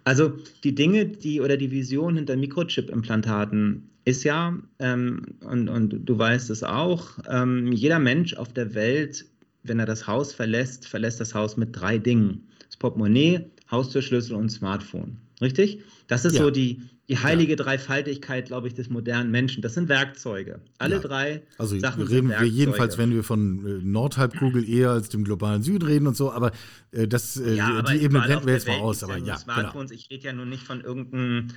Also 0.04 0.32
die 0.64 0.74
Dinge, 0.74 1.06
die 1.06 1.40
oder 1.40 1.56
die 1.56 1.70
Vision 1.70 2.16
hinter 2.16 2.36
Mikrochip-Implantaten 2.36 3.90
ist 4.04 4.24
ja, 4.24 4.56
ähm, 4.78 5.22
und, 5.40 5.68
und 5.68 6.08
du 6.08 6.18
weißt 6.18 6.48
es 6.48 6.62
auch, 6.62 7.18
ähm, 7.28 7.72
jeder 7.72 7.98
Mensch 7.98 8.34
auf 8.34 8.52
der 8.54 8.74
Welt, 8.74 9.26
wenn 9.64 9.78
er 9.78 9.86
das 9.86 10.06
Haus 10.06 10.32
verlässt, 10.32 10.88
verlässt 10.88 11.20
das 11.20 11.34
Haus 11.34 11.58
mit 11.58 11.78
drei 11.78 11.98
Dingen. 11.98 12.48
Das 12.66 12.78
Portemonnaie, 12.78 13.50
Haustürschlüssel 13.70 14.34
und 14.34 14.48
Smartphone. 14.48 15.18
Richtig? 15.40 15.82
Das 16.08 16.24
ist 16.24 16.34
ja. 16.34 16.42
so 16.42 16.50
die, 16.50 16.82
die 17.08 17.18
heilige 17.18 17.52
ja. 17.52 17.56
Dreifaltigkeit, 17.56 18.46
glaube 18.46 18.66
ich, 18.66 18.74
des 18.74 18.90
modernen 18.90 19.30
Menschen. 19.30 19.62
Das 19.62 19.74
sind 19.74 19.88
Werkzeuge. 19.88 20.60
Alle 20.78 20.96
ja. 20.96 21.00
drei 21.00 21.42
also 21.58 21.78
Sachen 21.78 22.02
reden 22.02 22.30
wir 22.30 22.42
jedenfalls, 22.44 22.98
wenn 22.98 23.12
wir 23.12 23.22
von 23.22 23.64
äh, 23.64 23.84
Nordhalbkugel 23.84 24.68
eher 24.68 24.90
als 24.90 25.08
dem 25.08 25.24
globalen 25.24 25.62
Süden 25.62 25.86
reden 25.86 26.06
und 26.06 26.16
so, 26.16 26.32
aber 26.32 26.52
äh, 26.90 27.06
das, 27.06 27.36
äh, 27.36 27.60
aber 27.60 27.92
die 27.92 27.98
Ebene 27.98 28.22
blenden 28.22 28.46
wir 28.46 28.54
jetzt 28.54 28.66
mal 28.66 28.80
aus. 28.80 29.02
Aber 29.04 29.14
ja, 29.14 29.20
genau. 29.20 29.36
Smartphones, 29.36 29.90
genau. 29.90 30.00
ich 30.00 30.10
rede 30.10 30.24
ja 30.24 30.32
nun 30.32 30.48
nicht 30.48 30.64
von 30.64 30.80
irgendeinem 30.80 31.48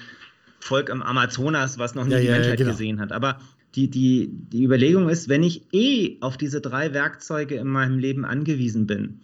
Volk 0.59 0.89
im 0.89 1.01
Amazonas, 1.01 1.79
was 1.79 1.95
noch 1.95 2.05
nie 2.05 2.19
die 2.21 2.27
Menschheit 2.27 2.57
genau. 2.57 2.71
gesehen 2.71 2.99
hat. 2.99 3.11
Aber 3.11 3.39
die, 3.73 3.89
die, 3.89 4.29
die 4.31 4.63
Überlegung 4.63 5.09
ist, 5.09 5.27
wenn 5.27 5.43
ich 5.43 5.73
eh 5.73 6.17
auf 6.21 6.37
diese 6.37 6.61
drei 6.61 6.93
Werkzeuge 6.93 7.55
in 7.55 7.67
meinem 7.67 7.97
Leben 7.97 8.25
angewiesen 8.25 8.85
bin 8.85 9.21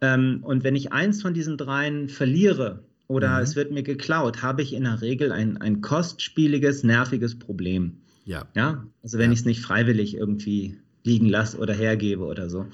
ähm, 0.00 0.40
und 0.42 0.64
wenn 0.64 0.76
ich 0.76 0.92
eins 0.92 1.22
von 1.22 1.32
diesen 1.32 1.56
dreien 1.56 2.08
verliere, 2.08 2.84
oder 3.06 3.36
mhm. 3.36 3.42
es 3.42 3.56
wird 3.56 3.70
mir 3.72 3.82
geklaut, 3.82 4.42
habe 4.42 4.62
ich 4.62 4.72
in 4.72 4.84
der 4.84 5.02
Regel 5.02 5.32
ein, 5.32 5.58
ein 5.58 5.80
kostspieliges, 5.80 6.84
nerviges 6.84 7.38
Problem. 7.38 7.98
Ja. 8.24 8.46
Ja, 8.54 8.86
also 9.02 9.18
wenn 9.18 9.30
ja. 9.30 9.32
ich 9.32 9.40
es 9.40 9.44
nicht 9.44 9.60
freiwillig 9.60 10.16
irgendwie 10.16 10.78
liegen 11.02 11.28
lasse 11.28 11.58
oder 11.58 11.74
hergebe 11.74 12.24
oder 12.24 12.48
so. 12.48 12.66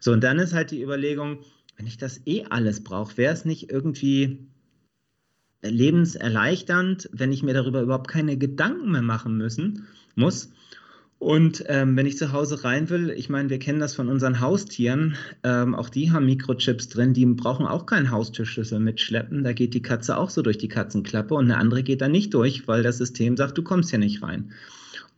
So, 0.00 0.12
und 0.12 0.22
dann 0.22 0.38
ist 0.38 0.52
halt 0.52 0.70
die 0.70 0.82
Überlegung, 0.82 1.38
wenn 1.76 1.86
ich 1.86 1.96
das 1.96 2.20
eh 2.26 2.44
alles 2.50 2.84
brauche, 2.84 3.16
wäre 3.16 3.32
es 3.32 3.44
nicht 3.44 3.70
irgendwie 3.70 4.38
lebenserleichternd, 5.62 7.08
wenn 7.12 7.32
ich 7.32 7.42
mir 7.42 7.54
darüber 7.54 7.80
überhaupt 7.80 8.08
keine 8.08 8.36
Gedanken 8.36 8.92
mehr 8.92 9.02
machen 9.02 9.36
müssen 9.36 9.86
muss, 10.14 10.50
und 11.18 11.64
ähm, 11.66 11.96
wenn 11.96 12.06
ich 12.06 12.16
zu 12.16 12.32
Hause 12.32 12.62
rein 12.62 12.90
will, 12.90 13.10
ich 13.10 13.28
meine, 13.28 13.50
wir 13.50 13.58
kennen 13.58 13.80
das 13.80 13.94
von 13.94 14.08
unseren 14.08 14.40
Haustieren, 14.40 15.16
ähm, 15.42 15.74
auch 15.74 15.88
die 15.88 16.12
haben 16.12 16.26
Mikrochips 16.26 16.88
drin, 16.88 17.12
die 17.12 17.26
brauchen 17.26 17.66
auch 17.66 17.86
keinen 17.86 18.12
Haustürschlüssel 18.12 18.78
mitschleppen. 18.78 19.42
Da 19.42 19.52
geht 19.52 19.74
die 19.74 19.82
Katze 19.82 20.16
auch 20.16 20.30
so 20.30 20.42
durch 20.42 20.58
die 20.58 20.68
Katzenklappe 20.68 21.34
und 21.34 21.46
eine 21.46 21.56
andere 21.56 21.82
geht 21.82 22.02
da 22.02 22.08
nicht 22.08 22.34
durch, 22.34 22.68
weil 22.68 22.84
das 22.84 22.98
System 22.98 23.36
sagt, 23.36 23.58
du 23.58 23.62
kommst 23.62 23.90
hier 23.90 23.98
nicht 23.98 24.22
rein. 24.22 24.52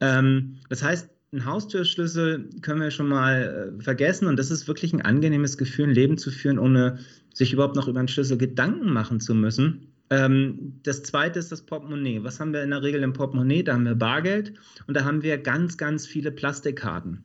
Ähm, 0.01 0.57
das 0.71 0.83
heißt, 0.83 1.11
ein 1.33 1.45
Haustürschlüssel 1.45 2.49
können 2.63 2.81
wir 2.81 2.91
schon 2.91 3.09
mal 3.09 3.75
äh, 3.79 3.83
vergessen 3.83 4.27
und 4.27 4.39
das 4.39 4.51
ist 4.51 4.67
wirklich 4.69 4.95
ein 4.95 5.03
angenehmes 5.03 5.59
Gefühl, 5.59 5.89
ein 5.89 5.95
Leben 5.95 6.17
zu 6.17 6.31
führen, 6.31 6.59
ohne 6.59 6.99
sich 7.35 7.53
überhaupt 7.53 7.77
noch 7.77 7.89
über 7.89 7.99
einen 7.99 8.09
Schlüssel 8.09 8.39
Gedanken 8.39 8.91
machen 8.91 9.21
zu 9.21 9.35
müssen. 9.35 9.90
Ähm, 10.11 10.81
das 10.83 11.05
zweite 11.05 11.39
ist 11.39 11.53
das 11.53 11.63
Portemonnaie. 11.63 12.25
Was 12.25 12.41
haben 12.41 12.53
wir 12.53 12.63
in 12.63 12.71
der 12.71 12.83
Regel 12.83 13.03
im 13.03 13.13
Portemonnaie? 13.13 13.63
Da 13.63 13.75
haben 13.75 13.85
wir 13.85 13.95
Bargeld 13.95 14.55
und 14.87 14.97
da 14.97 15.05
haben 15.05 15.23
wir 15.23 15.39
ganz, 15.39 15.77
ganz 15.77 16.07
viele 16.07 16.33
Plastikkarten. 16.33 17.25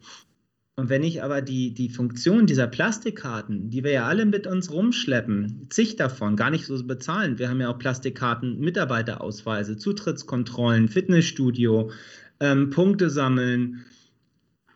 Und 0.77 0.89
wenn 0.89 1.03
ich 1.03 1.23
aber 1.23 1.41
die, 1.41 1.73
die 1.73 1.89
Funktion 1.89 2.47
dieser 2.47 2.67
Plastikkarten, 2.67 3.69
die 3.69 3.83
wir 3.83 3.91
ja 3.91 4.05
alle 4.05 4.25
mit 4.25 4.45
uns 4.45 4.71
rumschleppen, 4.71 5.67
zig 5.69 5.95
davon, 5.95 6.35
gar 6.35 6.49
nicht 6.49 6.65
so 6.65 6.83
bezahlen. 6.83 7.39
Wir 7.39 7.49
haben 7.49 7.61
ja 7.61 7.69
auch 7.69 7.79
Plastikkarten, 7.79 8.59
Mitarbeiterausweise, 8.59 9.77
Zutrittskontrollen, 9.77 10.89
Fitnessstudio, 10.89 11.91
ähm, 12.41 12.71
Punkte 12.71 13.09
sammeln, 13.09 13.85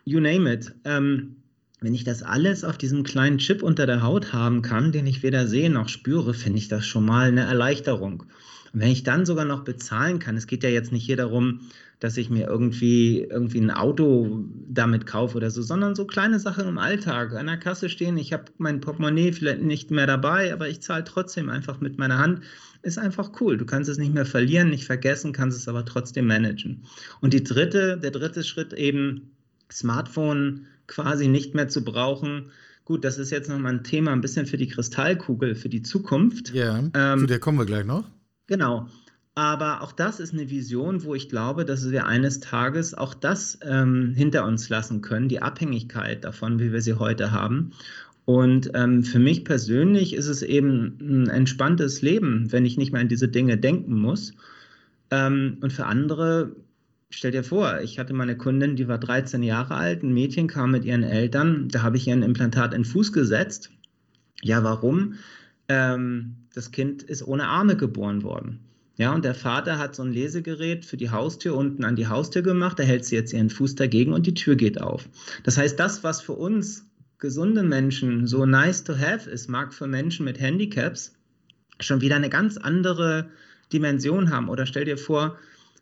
you 0.06 0.20
name 0.20 0.50
it. 0.50 0.74
Ähm, 0.84 1.36
wenn 1.80 1.94
ich 1.94 2.04
das 2.04 2.22
alles 2.22 2.64
auf 2.64 2.76
diesem 2.76 3.04
kleinen 3.04 3.38
Chip 3.38 3.62
unter 3.62 3.86
der 3.86 4.02
Haut 4.02 4.32
haben 4.32 4.62
kann, 4.62 4.92
den 4.92 5.06
ich 5.06 5.22
weder 5.22 5.46
sehe 5.46 5.70
noch 5.70 5.88
spüre, 5.88 6.34
finde 6.34 6.58
ich 6.58 6.68
das 6.68 6.86
schon 6.86 7.06
mal 7.06 7.28
eine 7.28 7.42
Erleichterung. 7.42 8.24
Und 8.72 8.80
wenn 8.80 8.90
ich 8.90 9.02
dann 9.02 9.26
sogar 9.26 9.44
noch 9.44 9.64
bezahlen 9.64 10.18
kann, 10.18 10.36
es 10.36 10.46
geht 10.46 10.62
ja 10.62 10.68
jetzt 10.68 10.92
nicht 10.92 11.04
hier 11.04 11.16
darum, 11.16 11.60
dass 11.98 12.16
ich 12.16 12.30
mir 12.30 12.46
irgendwie, 12.46 13.22
irgendwie 13.22 13.60
ein 13.60 13.70
Auto 13.70 14.44
damit 14.68 15.06
kaufe 15.06 15.36
oder 15.36 15.50
so, 15.50 15.60
sondern 15.60 15.94
so 15.94 16.06
kleine 16.06 16.38
Sachen 16.38 16.66
im 16.66 16.78
Alltag. 16.78 17.34
An 17.34 17.46
der 17.46 17.58
Kasse 17.58 17.88
stehen, 17.88 18.16
ich 18.16 18.32
habe 18.32 18.44
mein 18.58 18.80
Portemonnaie 18.80 19.32
vielleicht 19.32 19.62
nicht 19.62 19.90
mehr 19.90 20.06
dabei, 20.06 20.52
aber 20.52 20.68
ich 20.68 20.80
zahle 20.80 21.04
trotzdem 21.04 21.50
einfach 21.50 21.80
mit 21.80 21.98
meiner 21.98 22.18
Hand. 22.18 22.40
Ist 22.82 22.98
einfach 22.98 23.32
cool. 23.40 23.58
Du 23.58 23.66
kannst 23.66 23.90
es 23.90 23.98
nicht 23.98 24.14
mehr 24.14 24.24
verlieren, 24.24 24.70
nicht 24.70 24.86
vergessen, 24.86 25.34
kannst 25.34 25.58
es 25.58 25.68
aber 25.68 25.84
trotzdem 25.84 26.26
managen. 26.26 26.84
Und 27.20 27.34
die 27.34 27.44
dritte, 27.44 27.98
der 27.98 28.10
dritte 28.10 28.44
Schritt 28.44 28.72
eben 28.72 29.32
Smartphone 29.70 30.66
quasi 30.90 31.28
nicht 31.28 31.54
mehr 31.54 31.68
zu 31.68 31.82
brauchen. 31.82 32.50
Gut, 32.84 33.04
das 33.04 33.16
ist 33.16 33.30
jetzt 33.30 33.48
nochmal 33.48 33.74
ein 33.74 33.84
Thema 33.84 34.12
ein 34.12 34.20
bisschen 34.20 34.46
für 34.46 34.56
die 34.56 34.66
Kristallkugel, 34.66 35.54
für 35.54 35.68
die 35.68 35.82
Zukunft. 35.82 36.52
Ja, 36.52 36.82
ähm, 36.92 37.20
zu 37.20 37.26
der 37.26 37.38
kommen 37.38 37.58
wir 37.58 37.64
gleich 37.64 37.86
noch. 37.86 38.04
Genau. 38.48 38.88
Aber 39.36 39.82
auch 39.82 39.92
das 39.92 40.18
ist 40.18 40.34
eine 40.34 40.50
Vision, 40.50 41.04
wo 41.04 41.14
ich 41.14 41.28
glaube, 41.28 41.64
dass 41.64 41.88
wir 41.90 42.06
eines 42.06 42.40
Tages 42.40 42.94
auch 42.94 43.14
das 43.14 43.58
ähm, 43.62 44.12
hinter 44.16 44.44
uns 44.44 44.68
lassen 44.68 45.00
können, 45.00 45.28
die 45.28 45.40
Abhängigkeit 45.40 46.24
davon, 46.24 46.58
wie 46.58 46.72
wir 46.72 46.82
sie 46.82 46.94
heute 46.94 47.30
haben. 47.30 47.70
Und 48.24 48.72
ähm, 48.74 49.04
für 49.04 49.20
mich 49.20 49.44
persönlich 49.44 50.14
ist 50.14 50.26
es 50.26 50.42
eben 50.42 50.98
ein 51.00 51.28
entspanntes 51.28 52.02
Leben, 52.02 52.50
wenn 52.50 52.66
ich 52.66 52.76
nicht 52.76 52.92
mehr 52.92 53.00
an 53.00 53.08
diese 53.08 53.28
Dinge 53.28 53.56
denken 53.56 53.94
muss. 53.94 54.32
Ähm, 55.12 55.58
und 55.60 55.72
für 55.72 55.86
andere 55.86 56.56
stell 57.10 57.32
dir 57.32 57.44
vor, 57.44 57.80
ich 57.80 57.98
hatte 57.98 58.14
meine 58.14 58.36
Kundin, 58.36 58.76
die 58.76 58.88
war 58.88 58.98
13 58.98 59.42
Jahre 59.42 59.74
alt, 59.74 60.02
ein 60.02 60.14
Mädchen 60.14 60.46
kam 60.46 60.70
mit 60.70 60.84
ihren 60.84 61.02
Eltern, 61.02 61.68
da 61.68 61.82
habe 61.82 61.96
ich 61.96 62.06
ihr 62.06 62.14
ein 62.14 62.22
Implantat 62.22 62.72
in 62.72 62.82
den 62.82 62.88
Fuß 62.88 63.12
gesetzt. 63.12 63.70
Ja, 64.42 64.64
warum? 64.64 65.14
Ähm, 65.68 66.36
das 66.54 66.70
Kind 66.70 67.02
ist 67.02 67.26
ohne 67.26 67.48
Arme 67.48 67.76
geboren 67.76 68.22
worden. 68.22 68.60
Ja, 68.96 69.14
und 69.14 69.24
der 69.24 69.34
Vater 69.34 69.78
hat 69.78 69.94
so 69.94 70.02
ein 70.02 70.12
Lesegerät 70.12 70.84
für 70.84 70.96
die 70.96 71.10
Haustür 71.10 71.56
unten 71.56 71.84
an 71.84 71.96
die 71.96 72.08
Haustür 72.08 72.42
gemacht. 72.42 72.78
Da 72.78 72.82
hält 72.82 73.04
sie 73.04 73.16
jetzt 73.16 73.32
ihren 73.32 73.48
Fuß 73.48 73.74
dagegen 73.74 74.12
und 74.12 74.26
die 74.26 74.34
Tür 74.34 74.56
geht 74.56 74.80
auf. 74.80 75.08
Das 75.42 75.56
heißt, 75.56 75.78
das, 75.80 76.04
was 76.04 76.20
für 76.20 76.34
uns 76.34 76.86
gesunde 77.18 77.62
Menschen 77.62 78.26
so 78.26 78.44
nice 78.44 78.84
to 78.84 78.94
have 78.98 79.30
ist, 79.30 79.48
mag 79.48 79.72
für 79.72 79.86
Menschen 79.86 80.24
mit 80.24 80.38
Handicaps 80.38 81.14
schon 81.80 82.02
wieder 82.02 82.16
eine 82.16 82.28
ganz 82.28 82.58
andere 82.58 83.30
Dimension 83.72 84.30
haben. 84.30 84.48
Oder 84.48 84.66
stell 84.66 84.84
dir 84.84 84.98
vor, 84.98 85.38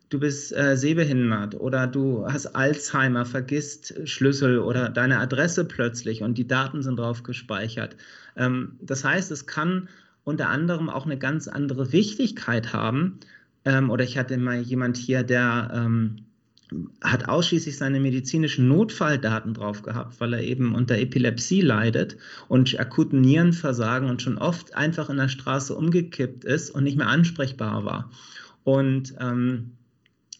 du 0.08 0.18
bist 0.18 0.56
äh, 0.56 0.76
sehbehindert 0.76 1.54
oder 1.54 1.86
du 1.86 2.26
hast 2.26 2.46
Alzheimer, 2.46 3.24
vergisst 3.24 3.94
Schlüssel 4.08 4.58
oder 4.58 4.88
deine 4.88 5.18
Adresse 5.18 5.64
plötzlich 5.64 6.22
und 6.22 6.38
die 6.38 6.46
Daten 6.46 6.82
sind 6.82 6.98
drauf 6.98 7.22
gespeichert. 7.22 7.96
Ähm, 8.36 8.76
das 8.80 9.04
heißt, 9.04 9.30
es 9.30 9.46
kann 9.46 9.88
unter 10.24 10.48
anderem 10.48 10.90
auch 10.90 11.06
eine 11.06 11.18
ganz 11.18 11.48
andere 11.48 11.92
Wichtigkeit 11.92 12.72
haben. 12.72 13.18
Ähm, 13.64 13.90
oder 13.90 14.04
ich 14.04 14.18
hatte 14.18 14.36
mal 14.38 14.60
jemand 14.60 14.96
hier, 14.96 15.22
der 15.22 15.70
ähm, 15.74 16.24
hat 17.02 17.28
ausschließlich 17.28 17.78
seine 17.78 17.98
medizinischen 17.98 18.68
Notfalldaten 18.68 19.54
drauf 19.54 19.82
gehabt, 19.82 20.20
weil 20.20 20.34
er 20.34 20.42
eben 20.42 20.74
unter 20.74 20.98
Epilepsie 20.98 21.62
leidet 21.62 22.16
und 22.48 22.78
akuten 22.78 23.22
Nierenversagen 23.22 24.08
und 24.10 24.20
schon 24.20 24.36
oft 24.36 24.74
einfach 24.74 25.08
in 25.08 25.16
der 25.16 25.28
Straße 25.28 25.74
umgekippt 25.74 26.44
ist 26.44 26.70
und 26.70 26.84
nicht 26.84 26.98
mehr 26.98 27.08
ansprechbar 27.08 27.84
war. 27.86 28.10
Und 28.64 29.14
ähm, 29.18 29.77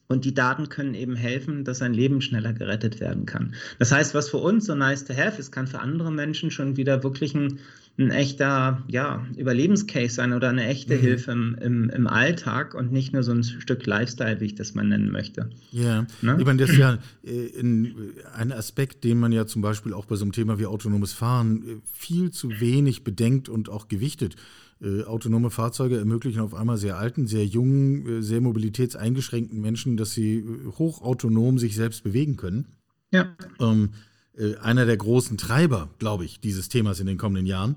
und 0.08 0.24
die 0.24 0.34
Daten 0.34 0.70
können 0.70 0.94
eben 0.94 1.16
helfen, 1.16 1.64
dass 1.64 1.78
sein 1.78 1.92
Leben 1.92 2.20
schneller 2.22 2.54
gerettet 2.54 2.98
werden 2.98 3.26
kann. 3.26 3.54
Das 3.78 3.92
heißt, 3.92 4.14
was 4.14 4.30
für 4.30 4.38
uns 4.38 4.64
so 4.64 4.74
nice 4.74 5.04
to 5.04 5.14
have 5.14 5.38
ist, 5.38 5.52
kann 5.52 5.66
für 5.66 5.80
andere 5.80 6.10
Menschen 6.10 6.50
schon 6.50 6.78
wieder 6.78 7.02
wirklich 7.02 7.34
ein, 7.34 7.58
ein 7.98 8.10
echter 8.10 8.82
ja, 8.88 9.26
Überlebenscase 9.36 10.14
sein 10.14 10.32
oder 10.32 10.48
eine 10.48 10.66
echte 10.66 10.96
mhm. 10.96 11.00
Hilfe 11.00 11.32
im, 11.32 11.56
im, 11.60 11.90
im, 11.90 12.06
Alltag 12.06 12.74
und 12.74 12.90
nicht 12.90 13.12
nur 13.12 13.22
so 13.22 13.32
ein 13.32 13.44
Stück 13.44 13.84
Lifestyle, 13.84 14.40
wie 14.40 14.46
ich 14.46 14.54
das 14.54 14.74
mal 14.74 14.84
nennen 14.84 15.10
möchte. 15.10 15.50
Ja, 15.72 16.06
ne? 16.22 16.36
ich 16.38 16.46
meine, 16.46 16.58
das 16.58 16.70
ist 16.70 16.78
ja 16.78 16.98
äh, 17.24 17.60
ein 17.60 18.52
Aspekt, 18.52 19.04
den 19.04 19.18
man 19.18 19.32
ja 19.32 19.46
zum 19.46 19.60
Beispiel 19.60 19.92
auch 19.92 20.06
bei 20.06 20.16
so 20.16 20.24
einem 20.24 20.32
Thema 20.32 20.58
wie 20.58 20.66
autonomes 20.66 21.12
Fahren 21.12 21.62
äh, 21.62 21.76
viel 21.92 22.30
zu 22.30 22.60
wenig 22.60 23.04
bedenkt 23.04 23.50
und 23.50 23.68
auch 23.68 23.88
gewichtet. 23.88 24.36
Äh, 24.80 25.02
autonome 25.04 25.50
Fahrzeuge 25.50 25.98
ermöglichen 25.98 26.40
auf 26.40 26.54
einmal 26.54 26.76
sehr 26.76 26.98
alten, 26.98 27.26
sehr 27.26 27.44
jungen, 27.44 28.06
äh, 28.06 28.22
sehr 28.22 28.40
mobilitätseingeschränkten 28.40 29.60
Menschen, 29.60 29.96
dass 29.96 30.12
sie 30.12 30.38
äh, 30.38 30.66
hochautonom 30.78 31.58
sich 31.58 31.74
selbst 31.74 32.04
bewegen 32.04 32.36
können. 32.36 32.66
Ja. 33.10 33.34
Ähm, 33.58 33.90
äh, 34.36 34.56
einer 34.56 34.86
der 34.86 34.96
großen 34.96 35.36
Treiber, 35.36 35.90
glaube 35.98 36.24
ich, 36.24 36.40
dieses 36.40 36.68
Themas 36.68 37.00
in 37.00 37.06
den 37.06 37.18
kommenden 37.18 37.46
Jahren. 37.46 37.76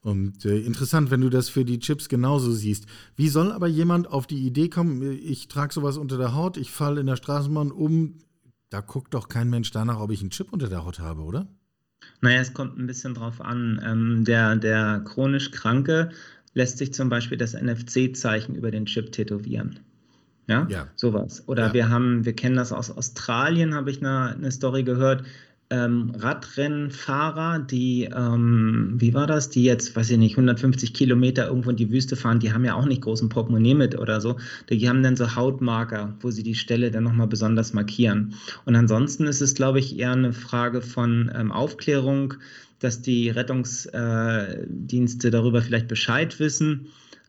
Und 0.00 0.44
äh, 0.44 0.58
interessant, 0.58 1.12
wenn 1.12 1.20
du 1.20 1.30
das 1.30 1.48
für 1.48 1.64
die 1.64 1.78
Chips 1.78 2.08
genauso 2.08 2.50
siehst. 2.50 2.86
Wie 3.14 3.28
soll 3.28 3.52
aber 3.52 3.68
jemand 3.68 4.08
auf 4.08 4.26
die 4.26 4.44
Idee 4.44 4.68
kommen, 4.68 5.00
ich 5.22 5.46
trage 5.46 5.72
sowas 5.72 5.96
unter 5.96 6.18
der 6.18 6.34
Haut, 6.34 6.56
ich 6.56 6.72
falle 6.72 7.00
in 7.00 7.06
der 7.06 7.14
Straßenbahn 7.14 7.70
um, 7.70 8.18
da 8.68 8.80
guckt 8.80 9.14
doch 9.14 9.28
kein 9.28 9.48
Mensch 9.48 9.70
danach, 9.70 10.00
ob 10.00 10.10
ich 10.10 10.22
einen 10.22 10.30
Chip 10.30 10.52
unter 10.52 10.68
der 10.68 10.84
Haut 10.84 10.98
habe, 10.98 11.22
oder? 11.22 11.46
Naja, 12.22 12.40
es 12.40 12.54
kommt 12.54 12.78
ein 12.78 12.86
bisschen 12.86 13.14
drauf 13.14 13.40
an. 13.40 13.80
Ähm, 13.84 14.24
der, 14.24 14.56
der 14.56 15.02
chronisch 15.04 15.50
Kranke 15.50 16.10
lässt 16.54 16.78
sich 16.78 16.94
zum 16.94 17.08
Beispiel 17.08 17.36
das 17.36 17.52
NFC-Zeichen 17.54 18.54
über 18.54 18.70
den 18.70 18.86
Chip 18.86 19.12
tätowieren. 19.12 19.80
Ja, 20.46 20.66
ja. 20.70 20.88
sowas. 20.96 21.42
Oder 21.46 21.68
ja. 21.68 21.74
wir 21.74 21.88
haben, 21.90 22.24
wir 22.24 22.34
kennen 22.34 22.56
das 22.56 22.72
aus 22.72 22.90
Australien, 22.90 23.74
habe 23.74 23.90
ich 23.90 24.00
eine, 24.00 24.36
eine 24.36 24.50
Story 24.50 24.82
gehört 24.82 25.24
ähm, 25.72 26.12
Radrennfahrer, 26.18 27.60
die, 27.60 28.10
ähm, 28.14 28.92
wie 28.98 29.14
war 29.14 29.26
das, 29.26 29.48
die 29.48 29.64
jetzt, 29.64 29.96
weiß 29.96 30.10
ich 30.10 30.18
nicht, 30.18 30.34
150 30.34 30.92
Kilometer 30.92 31.46
irgendwo 31.46 31.70
in 31.70 31.76
die 31.76 31.90
Wüste 31.90 32.14
fahren, 32.14 32.40
die 32.40 32.52
haben 32.52 32.66
ja 32.66 32.74
auch 32.74 32.84
nicht 32.84 33.00
großen 33.00 33.30
Portemonnaie 33.30 33.74
mit 33.74 33.98
oder 33.98 34.20
so. 34.20 34.36
Die 34.68 34.86
haben 34.86 35.02
dann 35.02 35.16
so 35.16 35.34
Hautmarker, 35.34 36.14
wo 36.20 36.30
sie 36.30 36.42
die 36.42 36.54
Stelle 36.54 36.90
dann 36.90 37.04
nochmal 37.04 37.26
besonders 37.26 37.72
markieren. 37.72 38.34
Und 38.66 38.76
ansonsten 38.76 39.26
ist 39.26 39.40
es, 39.40 39.54
glaube 39.54 39.78
ich, 39.78 39.98
eher 39.98 40.12
eine 40.12 40.34
Frage 40.34 40.82
von 40.82 41.32
ähm, 41.34 41.50
Aufklärung, 41.50 42.34
dass 42.78 43.00
die 43.00 43.30
Rettungsdienste 43.30 45.30
darüber 45.30 45.62
vielleicht 45.62 45.88
Bescheid 45.88 46.38
wissen. 46.38 46.88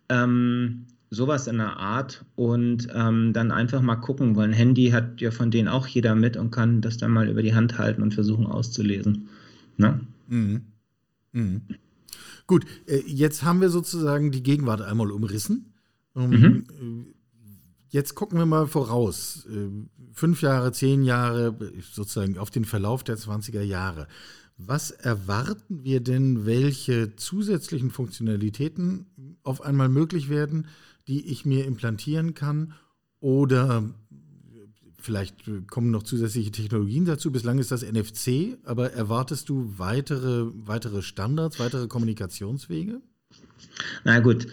Ähm, 0.09 0.87
sowas 1.13 1.47
in 1.47 1.57
der 1.57 1.77
Art 1.77 2.25
und 2.35 2.87
ähm, 2.93 3.33
dann 3.33 3.51
einfach 3.51 3.81
mal 3.81 3.95
gucken, 3.95 4.35
weil 4.35 4.49
ein 4.49 4.53
Handy 4.53 4.89
hat 4.89 5.21
ja 5.21 5.31
von 5.31 5.51
denen 5.51 5.67
auch 5.67 5.87
jeder 5.87 6.15
mit 6.15 6.37
und 6.37 6.51
kann 6.51 6.81
das 6.81 6.97
dann 6.97 7.11
mal 7.11 7.29
über 7.29 7.43
die 7.43 7.55
Hand 7.55 7.77
halten 7.77 8.01
und 8.01 8.13
versuchen 8.13 8.45
auszulesen. 8.45 9.29
Ne? 9.77 10.01
Mhm. 10.27 10.61
Mhm. 11.31 11.61
Gut, 12.47 12.65
äh, 12.87 13.01
jetzt 13.05 13.43
haben 13.43 13.61
wir 13.61 13.69
sozusagen 13.69 14.31
die 14.31 14.43
Gegenwart 14.43 14.81
einmal 14.81 15.11
umrissen. 15.11 15.73
Ähm, 16.15 16.29
mhm. 16.29 16.65
Äh, 16.69 17.13
jetzt 17.89 18.15
gucken 18.15 18.37
wir 18.37 18.45
mal 18.45 18.67
voraus. 18.67 19.47
Äh, 19.49 19.69
fünf 20.11 20.41
Jahre, 20.41 20.71
zehn 20.71 21.03
Jahre, 21.03 21.55
sozusagen 21.91 22.37
auf 22.37 22.49
den 22.49 22.65
Verlauf 22.65 23.03
der 23.03 23.17
20er 23.17 23.61
Jahre. 23.61 24.07
Was 24.57 24.91
erwarten 24.91 25.83
wir 25.83 25.99
denn, 25.99 26.45
welche 26.45 27.15
zusätzlichen 27.15 27.89
Funktionalitäten 27.89 29.07
auf 29.43 29.61
einmal 29.61 29.89
möglich 29.89 30.29
werden? 30.29 30.67
Die 31.07 31.31
ich 31.31 31.45
mir 31.45 31.65
implantieren 31.65 32.33
kann 32.33 32.73
oder 33.19 33.93
vielleicht 35.03 35.35
kommen 35.69 35.91
noch 35.91 36.03
zusätzliche 36.03 36.51
Technologien 36.51 37.05
dazu. 37.05 37.31
Bislang 37.31 37.59
ist 37.59 37.71
das 37.71 37.83
NFC, 37.83 38.57
aber 38.63 38.93
erwartest 38.93 39.49
du 39.49 39.73
weitere, 39.77 40.45
weitere 40.53 41.01
Standards, 41.01 41.59
weitere 41.59 41.87
Kommunikationswege? 41.87 43.01
Na 44.03 44.19
gut, 44.19 44.47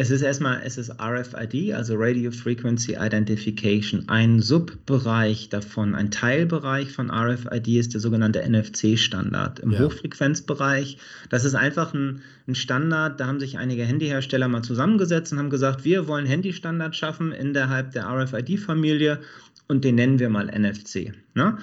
es 0.00 0.10
ist 0.10 0.22
erstmal, 0.22 0.62
es 0.64 0.78
ist 0.78 0.92
RFID, 0.98 1.74
also 1.74 1.94
Radio 1.94 2.30
Frequency 2.30 2.96
Identification. 2.98 4.08
Ein 4.08 4.40
Subbereich 4.40 5.50
davon, 5.50 5.94
ein 5.94 6.10
Teilbereich 6.10 6.90
von 6.90 7.10
RFID 7.10 7.68
ist 7.68 7.92
der 7.92 8.00
sogenannte 8.00 8.40
NFC-Standard 8.40 9.58
im 9.58 9.72
ja. 9.72 9.80
Hochfrequenzbereich. 9.80 10.96
Das 11.28 11.44
ist 11.44 11.54
einfach 11.54 11.92
ein, 11.92 12.22
ein, 12.48 12.54
Standard, 12.54 13.20
da 13.20 13.26
haben 13.26 13.40
sich 13.40 13.58
einige 13.58 13.84
Handyhersteller 13.84 14.48
mal 14.48 14.62
zusammengesetzt 14.62 15.34
und 15.34 15.38
haben 15.38 15.50
gesagt, 15.50 15.84
wir 15.84 16.08
wollen 16.08 16.24
Handystandard 16.24 16.96
schaffen 16.96 17.32
innerhalb 17.32 17.92
der 17.92 18.06
RFID-Familie 18.06 19.20
und 19.68 19.84
den 19.84 19.96
nennen 19.96 20.18
wir 20.18 20.30
mal 20.30 20.46
NFC. 20.46 21.12
Ne? 21.34 21.58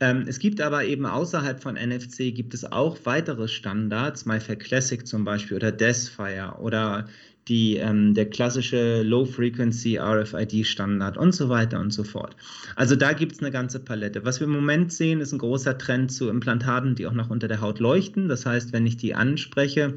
Ähm, 0.00 0.24
es 0.28 0.38
gibt 0.38 0.60
aber 0.60 0.84
eben 0.84 1.06
außerhalb 1.06 1.62
von 1.62 1.76
NFC 1.76 2.34
gibt 2.34 2.52
es 2.52 2.70
auch 2.70 2.98
weitere 3.04 3.48
Standards, 3.48 4.26
MyFair 4.26 4.56
Classic 4.56 5.06
zum 5.06 5.24
Beispiel 5.24 5.56
oder 5.56 5.72
Desfire 5.72 6.56
oder 6.60 7.06
die, 7.50 7.76
ähm, 7.76 8.14
der 8.14 8.30
klassische 8.30 9.02
Low-Frequency 9.02 9.98
RFID-Standard 9.98 11.18
und 11.18 11.34
so 11.34 11.48
weiter 11.48 11.80
und 11.80 11.92
so 11.92 12.04
fort. 12.04 12.36
Also 12.76 12.96
da 12.96 13.12
gibt 13.12 13.32
es 13.32 13.40
eine 13.40 13.50
ganze 13.50 13.80
Palette. 13.80 14.24
Was 14.24 14.40
wir 14.40 14.46
im 14.46 14.52
Moment 14.52 14.92
sehen, 14.92 15.20
ist 15.20 15.32
ein 15.32 15.38
großer 15.38 15.76
Trend 15.76 16.12
zu 16.12 16.28
Implantaten, 16.28 16.94
die 16.94 17.06
auch 17.06 17.12
noch 17.12 17.28
unter 17.28 17.48
der 17.48 17.60
Haut 17.60 17.80
leuchten. 17.80 18.28
Das 18.28 18.46
heißt, 18.46 18.72
wenn 18.72 18.86
ich 18.86 18.96
die 18.96 19.14
anspreche, 19.14 19.94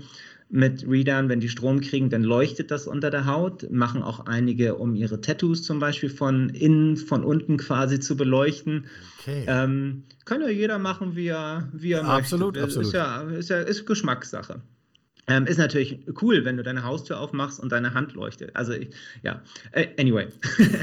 mit 0.49 0.85
Readern, 0.87 1.29
wenn 1.29 1.39
die 1.39 1.49
Strom 1.49 1.81
kriegen, 1.81 2.11
dann 2.11 2.21
leuchtet 2.21 2.69
das 2.69 2.85
unter 2.85 3.09
der 3.09 3.25
Haut. 3.25 3.71
Machen 3.71 4.03
auch 4.03 4.27
einige, 4.27 4.75
um 4.75 4.93
ihre 4.93 5.19
Tattoos 5.19 5.63
zum 5.63 5.79
Beispiel 5.79 6.09
von 6.09 6.49
innen, 6.49 6.97
von 6.97 7.23
unten 7.23 7.57
quasi 7.57 7.99
zu 7.99 8.15
beleuchten. 8.15 8.85
Okay. 9.19 9.45
Ähm, 9.47 10.03
kann 10.25 10.41
ja 10.41 10.49
jeder 10.49 10.77
machen, 10.77 11.15
wie 11.15 11.27
er, 11.27 11.69
wie 11.73 11.93
er 11.93 12.05
absolut, 12.05 12.55
möchte. 12.55 12.63
Absolut. 12.65 12.87
Ist 12.87 12.93
ja, 12.93 13.21
ist 13.21 13.49
ja 13.49 13.61
ist 13.61 13.85
Geschmackssache. 13.85 14.61
Ähm, 15.27 15.45
ist 15.45 15.57
natürlich 15.57 15.99
cool, 16.21 16.43
wenn 16.43 16.57
du 16.57 16.63
deine 16.63 16.83
Haustür 16.83 17.19
aufmachst 17.19 17.59
und 17.59 17.71
deine 17.71 17.93
Hand 17.93 18.13
leuchtet. 18.13 18.55
Also, 18.55 18.73
ich, 18.73 18.89
ja, 19.21 19.41
äh, 19.71 19.87
anyway. 19.97 20.27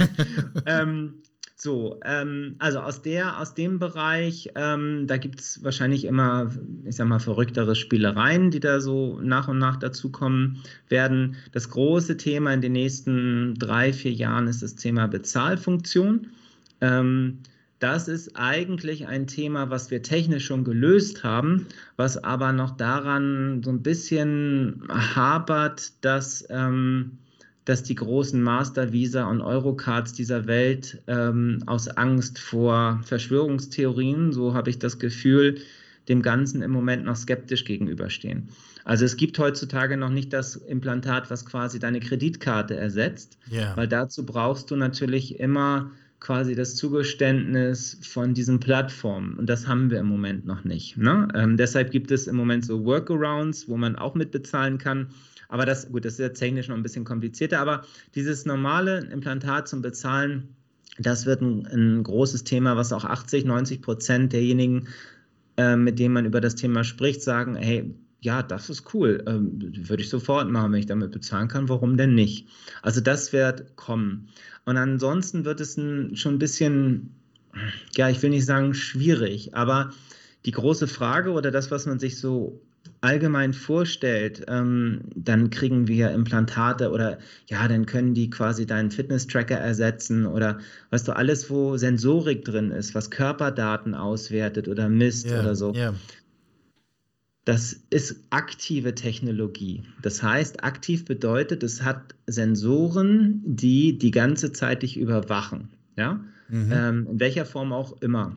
ähm, 0.67 1.23
so, 1.63 2.01
ähm, 2.07 2.57
also 2.59 2.81
aus, 2.81 3.03
der, 3.03 3.39
aus 3.39 3.53
dem 3.53 3.79
Bereich, 3.79 4.51
ähm, 4.55 5.07
da 5.07 5.19
gibt 5.19 5.41
es 5.41 5.63
wahrscheinlich 5.63 6.07
immer, 6.07 6.51
ich 6.87 6.97
sag 6.97 7.07
mal, 7.07 7.19
verrücktere 7.19 7.77
Spielereien, 7.77 8.51
die 8.51 8.61
da 8.61 8.81
so 8.81 9.21
nach 9.21 9.47
und 9.47 9.59
nach 9.59 9.77
dazukommen 9.77 10.63
werden. 10.89 11.37
Das 11.53 11.69
große 11.69 12.17
Thema 12.17 12.55
in 12.55 12.63
den 12.63 12.73
nächsten 12.73 13.57
drei, 13.59 13.93
vier 13.93 14.13
Jahren 14.13 14.47
ist 14.47 14.63
das 14.63 14.75
Thema 14.77 15.07
Bezahlfunktion. 15.07 16.29
Ähm, 16.81 17.41
das 17.81 18.09
ist 18.09 18.37
eigentlich 18.37 19.09
ein 19.09 19.27
Thema, 19.27 19.71
was 19.71 19.91
wir 19.91 20.03
technisch 20.03 20.45
schon 20.45 20.65
gelöst 20.65 21.25
haben, 21.25 21.67
was 21.97 22.23
aber 22.23 22.53
noch 22.53 22.77
daran 22.77 23.63
so 23.65 23.71
ein 23.71 23.83
bisschen 23.83 24.83
hapert, 24.89 25.93
dass, 26.03 26.47
ähm, 26.51 27.19
dass 27.65 27.83
die 27.83 27.95
großen 27.95 28.41
Master 28.41 28.93
Visa 28.93 29.27
und 29.29 29.41
Eurocards 29.41 30.13
dieser 30.13 30.47
Welt 30.47 31.03
ähm, 31.07 31.63
aus 31.67 31.89
Angst 31.89 32.39
vor 32.39 33.01
Verschwörungstheorien, 33.05 34.33
so 34.33 34.53
habe 34.53 34.69
ich 34.69 34.79
das 34.79 34.99
Gefühl, 34.99 35.57
dem 36.09 36.21
Ganzen 36.21 36.61
im 36.61 36.73
Moment 36.73 37.05
noch 37.05 37.17
skeptisch 37.17 37.65
gegenüberstehen. 37.65 38.49
Also 38.85 39.07
es 39.07 39.17
gibt 39.17 39.39
heutzutage 39.39 39.97
noch 39.97 40.11
nicht 40.11 40.33
das 40.33 40.57
Implantat, 40.57 41.31
was 41.31 41.47
quasi 41.47 41.79
deine 41.79 42.01
Kreditkarte 42.01 42.77
ersetzt, 42.77 43.39
yeah. 43.51 43.75
weil 43.77 43.89
dazu 43.89 44.27
brauchst 44.27 44.71
du 44.71 44.77
natürlich 44.77 45.39
immer 45.39 45.91
quasi 46.21 46.55
das 46.55 46.77
Zugeständnis 46.77 47.99
von 48.03 48.35
diesen 48.35 48.61
Plattformen. 48.61 49.35
Und 49.35 49.47
das 49.47 49.67
haben 49.67 49.91
wir 49.91 49.99
im 49.99 50.07
Moment 50.07 50.45
noch 50.45 50.65
nicht. 50.65 50.99
Ne? 50.99 51.29
Ähm, 51.35 51.57
deshalb 51.57 51.91
gibt 51.91 52.11
es 52.11 52.27
im 52.27 52.37
Moment 52.37 52.65
so 52.65 52.85
Workarounds, 52.85 53.69
wo 53.69 53.77
man 53.77 53.97
auch 53.97 54.15
mitbezahlen 54.15 54.79
kann. 54.79 55.09
Aber 55.49 55.67
das, 55.67 55.91
gut, 55.91 56.05
das 56.05 56.15
ist 56.15 56.19
jetzt 56.21 56.39
technisch 56.39 56.69
noch 56.69 56.77
ein 56.77 56.83
bisschen 56.83 57.05
komplizierter, 57.05 57.59
aber 57.59 57.83
dieses 58.15 58.45
normale 58.45 58.99
Implantat 59.11 59.67
zum 59.67 59.83
Bezahlen, 59.83 60.55
das 60.99 61.27
wird 61.27 61.41
ein, 61.41 61.67
ein 61.67 62.03
großes 62.05 62.45
Thema, 62.45 62.77
was 62.77 62.93
auch 62.93 63.05
80, 63.05 63.47
90 63.47 63.83
Prozent 63.83 64.33
derjenigen, 64.33 64.89
äh, 65.57 65.75
mit 65.75 65.99
denen 65.99 66.15
man 66.15 66.27
über 66.27 66.41
das 66.41 66.55
Thema 66.55 66.85
spricht, 66.85 67.23
sagen, 67.23 67.57
hey, 67.57 67.95
ja, 68.21 68.43
das 68.43 68.69
ist 68.69 68.95
cool, 68.95 69.23
ähm, 69.27 69.73
würde 69.89 70.03
ich 70.03 70.11
sofort 70.11 70.51
machen, 70.51 70.73
wenn 70.73 70.81
ich 70.81 70.87
damit 70.87 71.11
bezahlen 71.11 71.49
kann, 71.49 71.69
warum 71.69 71.97
denn 71.97 72.15
nicht? 72.15 72.49
Also 72.83 73.01
das 73.01 73.33
wird 73.33 73.77
kommen. 73.77 74.29
Und 74.67 74.77
ansonsten 74.77 75.45
wird 75.45 75.61
es 75.61 75.77
ein, 75.77 76.17
schon 76.17 76.35
ein 76.35 76.39
bisschen, 76.39 77.15
ja, 77.97 78.11
ich 78.11 78.23
will 78.23 78.31
nicht 78.31 78.45
sagen 78.45 78.75
schwierig, 78.75 79.55
aber 79.55 79.91
die 80.45 80.53
große 80.53 80.87
Frage 80.87 81.33
oder 81.33 81.51
das, 81.51 81.71
was 81.71 81.87
man 81.87 81.99
sich 81.99 82.19
so 82.19 82.61
allgemein 83.03 83.55
vorstellt, 83.55 84.45
ähm, 84.49 85.01
dann 85.15 85.49
kriegen 85.49 85.89
wir 85.89 86.11
Implantate 86.11 86.91
oder 86.91 87.19
ja, 87.47 87.67
dann 87.67 87.87
können 87.87 88.13
die 88.13 88.29
quasi 88.29 88.67
deinen 88.67 88.91
Fitness-Tracker 88.91 89.57
ersetzen 89.57 90.27
oder 90.27 90.59
weißt 90.91 91.09
du, 91.09 91.13
alles, 91.13 91.49
wo 91.49 91.79
Sensorik 91.79 92.45
drin 92.45 92.71
ist, 92.71 92.95
was 92.95 93.11
Körperdaten 93.11 93.95
auswertet 93.95 94.69
oder 94.69 94.89
misst 94.89 95.31
yeah, 95.31 95.41
oder 95.41 95.55
so. 95.55 95.73
Yeah. 95.75 95.95
Das 97.45 97.73
ist 97.89 98.25
aktive 98.31 98.95
Technologie. 98.95 99.83
Das 100.03 100.23
heißt, 100.23 100.63
aktiv 100.63 101.05
bedeutet, 101.05 101.63
es 101.63 101.83
hat 101.83 102.15
Sensoren, 102.27 103.43
die 103.45 103.99
die 103.99 104.11
ganze 104.11 104.53
Zeit 104.53 104.83
dich 104.83 104.99
überwachen. 104.99 105.71
Ja? 105.97 106.21
Mhm. 106.49 106.73
Ähm, 106.73 107.07
in 107.13 107.21
welcher 107.21 107.47
Form 107.47 107.73
auch 107.73 108.01
immer. 108.03 108.37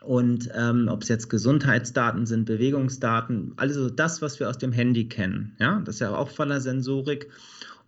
Und 0.00 0.50
ähm, 0.54 0.88
ob 0.88 1.02
es 1.02 1.08
jetzt 1.08 1.30
Gesundheitsdaten 1.30 2.26
sind, 2.26 2.44
Bewegungsdaten, 2.44 3.52
also 3.56 3.88
das, 3.88 4.20
was 4.20 4.38
wir 4.38 4.50
aus 4.50 4.58
dem 4.58 4.72
Handy 4.72 5.08
kennen. 5.08 5.56
Ja, 5.58 5.80
das 5.84 5.96
ist 5.96 6.00
ja 6.00 6.14
auch 6.14 6.28
voller 6.28 6.60
Sensorik. 6.60 7.30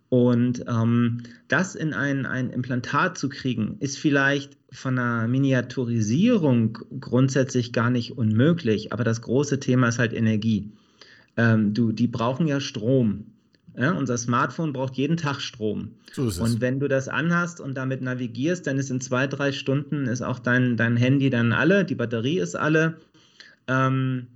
Und 0.09 0.63
ähm, 0.67 1.23
das 1.49 1.75
in 1.75 1.93
ein, 1.93 2.25
ein 2.25 2.49
Implantat 2.49 3.17
zu 3.17 3.27
kriegen, 3.27 3.75
ist 3.79 3.97
vielleicht 3.97 4.57
von 4.71 4.95
der 4.95 5.27
Miniaturisierung 5.27 6.77
grundsätzlich 6.99 7.73
gar 7.73 7.89
nicht 7.89 8.17
unmöglich. 8.17 8.93
Aber 8.93 9.03
das 9.03 9.21
große 9.21 9.59
Thema 9.59 9.89
ist 9.89 9.99
halt 9.99 10.13
Energie. 10.13 10.71
Ähm, 11.35 11.73
du, 11.73 11.91
die 11.91 12.07
brauchen 12.07 12.47
ja 12.47 12.59
Strom. 12.59 13.25
Ja, 13.77 13.91
unser 13.91 14.17
Smartphone 14.17 14.73
braucht 14.73 14.95
jeden 14.95 15.17
Tag 15.17 15.39
Strom. 15.39 15.91
So 16.11 16.27
ist 16.27 16.35
es. 16.35 16.41
Und 16.41 16.61
wenn 16.61 16.79
du 16.79 16.87
das 16.87 17.07
anhast 17.07 17.61
und 17.61 17.75
damit 17.75 18.01
navigierst, 18.01 18.65
dann 18.65 18.79
ist 18.79 18.89
in 18.89 19.01
zwei, 19.01 19.27
drei 19.27 19.51
Stunden 19.51 20.07
ist 20.07 20.23
auch 20.23 20.39
dein, 20.39 20.77
dein 20.77 20.97
Handy 20.97 21.29
dann 21.29 21.53
alle, 21.53 21.85
die 21.85 21.93
Batterie 21.93 22.39
ist 22.39 22.55
alle. 22.55 22.97
Ähm, 23.67 24.27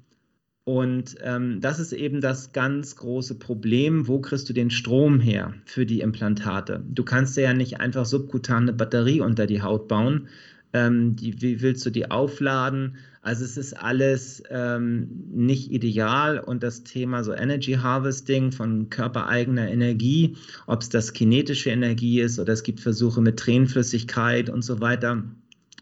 und 0.71 1.15
ähm, 1.21 1.59
das 1.59 1.79
ist 1.79 1.91
eben 1.91 2.21
das 2.21 2.53
ganz 2.53 2.95
große 2.95 3.35
Problem. 3.35 4.07
Wo 4.07 4.21
kriegst 4.21 4.47
du 4.47 4.53
den 4.53 4.69
Strom 4.69 5.19
her 5.19 5.53
für 5.65 5.85
die 5.85 5.99
Implantate? 5.99 6.81
Du 6.87 7.03
kannst 7.03 7.35
ja 7.35 7.53
nicht 7.53 7.81
einfach 7.81 8.05
subkutane 8.05 8.71
Batterie 8.71 9.19
unter 9.19 9.47
die 9.47 9.61
Haut 9.61 9.89
bauen. 9.89 10.29
Ähm, 10.71 11.17
die, 11.17 11.41
wie 11.41 11.61
willst 11.61 11.85
du 11.85 11.89
die 11.89 12.09
aufladen? 12.09 12.95
Also 13.21 13.43
es 13.43 13.57
ist 13.57 13.73
alles 13.73 14.43
ähm, 14.49 15.09
nicht 15.33 15.73
ideal 15.73 16.39
und 16.39 16.63
das 16.63 16.85
Thema 16.85 17.25
so 17.25 17.33
Energy 17.33 17.73
Harvesting 17.73 18.53
von 18.53 18.89
körpereigener 18.89 19.69
Energie, 19.69 20.37
ob 20.67 20.83
es 20.83 20.87
das 20.87 21.11
kinetische 21.11 21.71
Energie 21.71 22.21
ist 22.21 22.39
oder 22.39 22.53
es 22.53 22.63
gibt 22.63 22.79
Versuche 22.79 23.19
mit 23.19 23.37
Tränenflüssigkeit 23.37 24.49
und 24.49 24.61
so 24.61 24.79
weiter, 24.79 25.21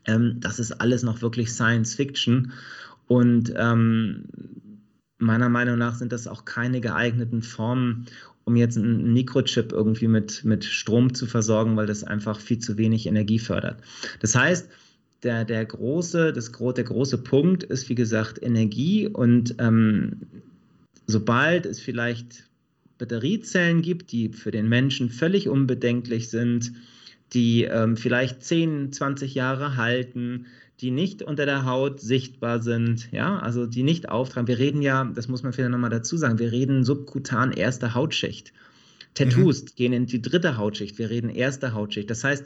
ähm, 0.06 0.38
das 0.40 0.58
ist 0.58 0.72
alles 0.82 1.04
noch 1.04 1.22
wirklich 1.22 1.52
Science 1.52 1.94
Fiction 1.94 2.54
und 3.10 3.54
ähm, 3.56 4.26
meiner 5.20 5.50
Meinung 5.50 5.78
nach 5.78 5.96
sind 5.96 6.12
das 6.12 6.28
auch 6.28 6.46
keine 6.46 6.82
geeigneten 6.82 7.42
Formen, 7.42 8.08
um 8.46 8.56
jetzt 8.56 8.78
einen 8.78 9.14
Mikrochip 9.14 9.72
irgendwie 9.72 10.08
mit, 10.08 10.44
mit 10.44 10.66
Strom 10.66 11.14
zu 11.14 11.28
versorgen, 11.28 11.78
weil 11.78 11.86
das 11.86 12.04
einfach 12.04 12.40
viel 12.40 12.60
zu 12.60 12.78
wenig 12.78 13.06
Energie 13.06 13.38
fördert. 13.38 13.82
Das 14.22 14.36
heißt, 14.36 14.70
der, 15.24 15.46
der, 15.46 15.66
große, 15.66 16.34
das, 16.34 16.52
der 16.52 16.84
große 16.84 17.20
Punkt 17.20 17.64
ist, 17.64 17.90
wie 17.90 17.96
gesagt, 17.96 18.42
Energie. 18.42 19.08
Und 19.08 19.56
ähm, 19.60 20.22
sobald 21.08 21.66
es 21.66 21.80
vielleicht 21.80 22.46
Batteriezellen 22.98 23.82
gibt, 23.82 24.12
die 24.12 24.30
für 24.30 24.52
den 24.52 24.70
Menschen 24.70 25.10
völlig 25.10 25.50
unbedenklich 25.50 26.30
sind, 26.30 26.74
die 27.34 27.66
ähm, 27.66 27.98
vielleicht 27.98 28.44
10, 28.44 28.92
20 28.92 29.36
Jahre 29.36 29.78
halten, 29.78 30.48
die 30.82 30.92
nicht 30.92 31.22
unter 31.22 31.46
der 31.46 31.66
Haut 31.66 32.00
sichtbar 32.00 32.62
sind, 32.62 33.12
ja, 33.12 33.40
also 33.40 33.66
die 33.66 33.84
nicht 33.84 34.10
auftragen. 34.10 34.48
Wir 34.48 34.60
reden 34.60 34.82
ja, 34.82 35.04
das 35.04 35.28
muss 35.28 35.44
man 35.44 35.54
vielleicht 35.54 35.72
nochmal 35.72 35.90
dazu 35.90 36.18
sagen, 36.18 36.40
wir 36.40 36.52
reden 36.52 36.84
subkutan 36.84 37.52
erste 37.52 37.94
Hautschicht. 37.94 38.54
Tattoos 39.14 39.64
mhm. 39.64 39.68
gehen 39.76 39.94
in 39.94 40.06
die 40.06 40.22
dritte 40.22 40.58
Hautschicht, 40.58 40.98
wir 40.98 41.10
reden 41.10 41.30
erste 41.30 41.74
Hautschicht. 41.74 42.10
Das 42.10 42.24
heißt, 42.24 42.46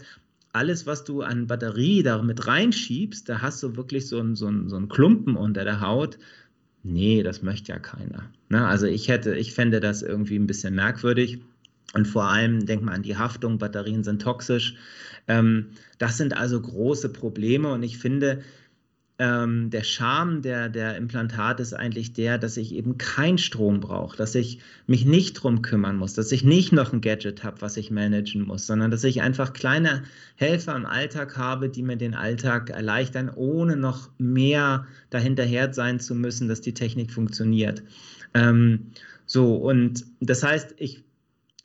alles, 0.52 0.86
was 0.86 1.04
du 1.04 1.22
an 1.22 1.48
Batterie 1.48 2.04
da 2.04 2.22
mit 2.22 2.48
reinschiebst, 2.48 3.28
da 3.28 3.42
hast 3.42 3.62
du 3.64 3.76
wirklich 3.76 4.08
so 4.08 4.20
einen 4.20 4.36
so 4.36 4.52
so 4.68 4.78
ein 4.78 4.88
Klumpen 4.88 5.36
unter 5.36 5.64
der 5.64 5.82
Haut. 5.82 6.18
Nee, 6.84 7.24
das 7.24 7.42
möchte 7.42 7.72
ja 7.72 7.80
keiner. 7.80 8.30
Ne? 8.50 8.66
Also 8.68 8.86
ich 8.86 9.08
hätte, 9.08 9.36
ich 9.36 9.54
fände 9.54 9.80
das 9.80 10.02
irgendwie 10.02 10.36
ein 10.36 10.48
bisschen 10.48 10.76
merkwürdig. 10.76 11.40
Und 11.94 12.08
vor 12.08 12.26
allem, 12.26 12.66
denk 12.66 12.82
mal 12.84 12.94
an 12.94 13.04
die 13.04 13.18
Haftung, 13.18 13.60
Batterien 13.60 14.04
sind 14.04 14.22
toxisch. 14.22 14.76
Ähm, 15.28 15.68
das 16.00 16.18
sind 16.18 16.36
also 16.36 16.60
große 16.60 17.10
Probleme 17.10 17.72
und 17.72 17.84
ich 17.84 17.98
finde, 17.98 18.44
ähm, 19.20 19.70
der 19.70 19.84
Charme 19.84 20.42
der, 20.42 20.70
der 20.70 20.98
Implantate 20.98 21.62
ist 21.62 21.74
eigentlich 21.74 22.14
der, 22.14 22.40
dass 22.40 22.58
ich 22.58 22.74
eben 22.74 22.98
keinen 22.98 23.38
Strom 23.38 23.80
brauche, 23.80 24.18
dass 24.18 24.34
ich 24.34 24.60
mich 24.88 25.06
nicht 25.06 25.36
drum 25.36 25.62
kümmern 25.62 25.98
muss, 25.98 26.16
dass 26.16 26.32
ich 26.32 26.44
nicht 26.44 26.74
noch 26.74 26.92
ein 26.92 27.02
Gadget 27.02 27.44
habe, 27.44 27.62
was 27.62 27.78
ich 27.78 27.92
managen 27.92 28.42
muss, 28.42 28.66
sondern 28.66 28.90
dass 28.90 29.04
ich 29.04 29.22
einfach 29.22 29.54
kleine 29.54 30.04
Helfer 30.36 30.76
im 30.76 30.88
Alltag 30.88 31.38
habe, 31.38 31.70
die 31.70 31.84
mir 31.84 31.96
den 31.96 32.16
Alltag 32.16 32.72
erleichtern, 32.72 33.30
ohne 33.30 33.78
noch 33.78 34.10
mehr 34.18 34.88
dahinterher 35.12 35.72
sein 35.74 36.00
zu 36.00 36.16
müssen, 36.16 36.48
dass 36.48 36.62
die 36.62 36.74
Technik 36.74 37.12
funktioniert. 37.12 37.84
Ähm, 38.34 38.88
so, 39.28 39.56
und 39.56 40.06
das 40.22 40.42
heißt, 40.42 40.74
ich 40.78 41.04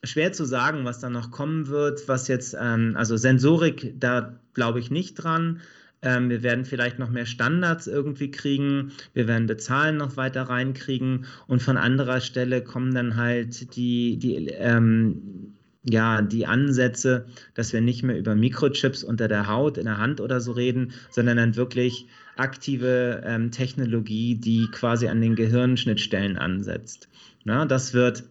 schwer 0.05 0.33
zu 0.33 0.45
sagen, 0.45 0.85
was 0.85 1.01
da 1.01 1.11
noch 1.11 1.31
kommen 1.31 1.69
wird, 1.69 2.09
was 2.09 2.29
jetzt, 2.29 2.57
ähm, 2.59 2.95
also 2.97 3.17
Sensorik, 3.17 3.95
da 3.99 4.39
glaube 4.55 4.81
ich 4.81 4.91
nicht 4.91 5.15
dran. 5.15 5.61
Ähm, 6.01 6.31
wir 6.31 6.43
werden 6.45 6.65
vielleicht 6.65 6.99
noch 6.99 7.11
mehr 7.11 7.27
Standards 7.27 7.89
irgendwie 7.89 8.31
kriegen. 8.31 8.93
Wir 9.15 9.27
werden 9.27 9.47
Bezahlen 9.47 9.97
noch 9.97 10.17
weiter 10.17 10.43
reinkriegen. 10.43 11.27
Und 11.49 11.63
von 11.63 11.77
anderer 11.77 12.21
Stelle 12.21 12.63
kommen 12.63 12.95
dann 12.95 13.17
halt 13.17 13.75
die, 13.75 14.17
die, 14.17 14.47
ähm, 14.47 15.55
ja, 15.83 16.23
die 16.23 16.47
Ansätze, 16.47 17.27
dass 17.55 17.73
wir 17.73 17.81
nicht 17.81 18.05
mehr 18.05 18.19
über 18.19 18.37
Mikrochips 18.37 19.03
unter 19.03 19.27
der 19.27 19.49
Haut, 19.49 19.79
in 19.79 19.87
der 19.87 19.99
Hand 19.99 20.21
oder 20.21 20.41
so 20.41 20.53
reden, 20.53 20.93
sondern 21.11 21.37
dann 21.37 21.57
wirklich 21.57 22.07
aktive 22.37 23.23
ähm, 23.25 23.51
Technologie, 23.51 24.37
die 24.37 24.69
quasi 24.71 25.09
an 25.09 25.21
den 25.21 25.35
Gehirnschnittstellen 25.35 26.39
ansetzt. 26.39 27.09
Na, 27.45 27.65
das 27.65 27.95
wird 27.95 28.25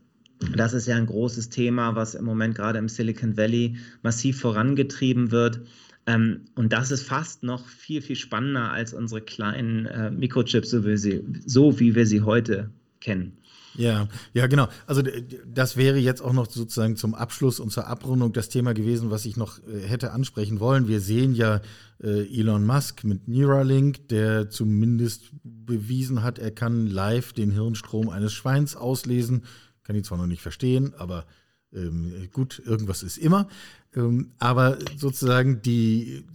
das 0.56 0.74
ist 0.74 0.88
ja 0.88 0.96
ein 0.96 1.06
großes 1.06 1.50
Thema, 1.50 1.96
was 1.96 2.16
im 2.16 2.26
Moment 2.26 2.56
gerade 2.56 2.80
im 2.80 2.90
Silicon 2.90 3.38
Valley 3.38 3.78
massiv 4.04 4.40
vorangetrieben 4.40 5.32
wird. 5.32 5.62
Ähm, 6.06 6.42
und 6.56 6.74
das 6.74 6.92
ist 6.92 7.04
fast 7.04 7.44
noch 7.44 7.68
viel, 7.68 8.02
viel 8.02 8.16
spannender 8.16 8.72
als 8.72 8.94
unsere 8.94 9.22
kleinen 9.22 9.86
äh, 9.88 10.12
Mikrochips, 10.12 10.70
so 10.70 10.86
wie, 10.86 10.98
sie, 10.98 11.24
so 11.46 11.80
wie 11.80 11.96
wir 11.96 12.06
sie 12.06 12.22
heute 12.22 12.70
kennen. 13.02 13.38
Ja, 13.78 14.08
ja, 14.34 14.48
genau. 14.48 14.68
Also 14.88 15.04
das 15.46 15.78
wäre 15.78 15.98
jetzt 15.98 16.22
auch 16.22 16.34
noch 16.34 16.50
sozusagen 16.50 16.96
zum 16.96 17.14
Abschluss 17.14 17.60
und 17.60 17.72
zur 17.72 17.86
Abrundung 17.88 18.34
das 18.34 18.50
Thema 18.50 18.74
gewesen, 18.74 19.12
was 19.12 19.26
ich 19.26 19.38
noch 19.38 19.60
äh, 19.68 19.82
hätte 19.82 20.12
ansprechen 20.14 20.60
wollen. 20.60 20.88
Wir 20.88 21.00
sehen 21.00 21.36
ja 21.36 21.62
äh, 22.02 22.26
Elon 22.40 22.66
Musk 22.66 23.04
mit 23.04 23.28
Neuralink, 23.28 24.08
der 24.08 24.50
zumindest 24.50 25.30
bewiesen 25.44 26.24
hat, 26.24 26.40
er 26.40 26.52
kann 26.52 26.88
live 26.88 27.34
den 27.34 27.52
Hirnstrom 27.52 28.10
eines 28.10 28.34
Schweins 28.34 28.76
auslesen. 28.76 29.44
Kann 29.88 29.96
ihn 29.96 30.04
zwar 30.04 30.18
noch 30.18 30.28
nicht 30.28 30.42
verstehen, 30.42 30.94
aber 30.98 31.26
ähm, 31.74 32.30
gut, 32.34 32.62
irgendwas 32.66 33.04
ist 33.04 33.18
immer. 33.18 33.48
Ähm, 33.96 34.34
aber 34.38 34.78
sozusagen 34.98 35.62
die, 35.62 36.26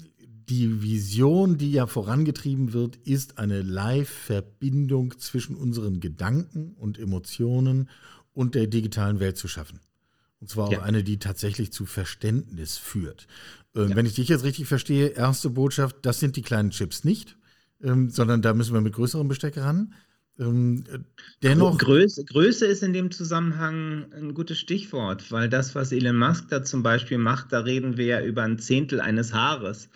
die 0.49 0.81
Vision, 0.83 1.59
die 1.59 1.71
ja 1.71 1.87
vorangetrieben 1.87 2.73
wird, 2.73 2.97
ist 2.97 3.37
eine 3.37 3.61
Live-Verbindung 3.61 5.19
zwischen 5.19 5.55
unseren 5.55 6.01
Gedanken 6.01 6.73
und 6.79 6.99
Emotionen 6.99 7.91
und 8.33 8.55
der 8.55 8.69
digitalen 8.69 9.21
Welt 9.21 9.37
zu 9.37 9.49
schaffen. 9.49 9.81
Und 10.41 10.49
zwar 10.49 10.69
auch 10.69 10.73
ja. 10.73 10.83
eine, 10.83 11.05
die 11.05 11.19
tatsächlich 11.19 11.73
zu 11.73 11.85
Verständnis 11.85 12.79
führt. 12.79 13.27
Ähm, 13.77 13.91
ja. 13.91 13.97
Wenn 13.97 14.07
ich 14.07 14.15
dich 14.15 14.29
jetzt 14.29 14.45
richtig 14.45 14.67
verstehe, 14.67 15.09
erste 15.09 15.51
Botschaft, 15.51 15.97
das 16.03 16.21
sind 16.21 16.37
die 16.37 16.43
kleinen 16.43 16.71
Chips 16.71 17.05
nicht, 17.05 17.37
ähm, 17.83 18.09
sondern 18.09 18.41
da 18.41 18.55
müssen 18.55 18.73
wir 18.73 18.81
mit 18.81 18.95
größerem 18.95 19.29
Besteck 19.29 19.59
ran. 19.59 19.93
Ähm, 20.39 20.85
dennoch. 21.43 21.79
Größe, 21.79 22.25
Größe, 22.25 22.67
ist 22.67 22.83
in 22.83 22.93
dem 22.93 23.11
Zusammenhang 23.11 24.13
ein 24.13 24.35
gutes 24.35 24.59
Stichwort, 24.59 25.31
weil 25.31 25.49
das, 25.49 25.75
was 25.75 25.93
Elon 25.93 26.17
Musk 26.17 26.49
da 26.49 26.65
zum 26.65 26.83
Beispiel 26.83 27.19
macht, 27.19 27.53
da 27.53 27.61
reden 27.61 27.97
wir 27.97 28.07
ja 28.07 28.23
über 28.25 28.43
ein 28.43 28.59
Zehntel 28.59 29.01
eines 29.01 29.33
Haares. 29.35 29.89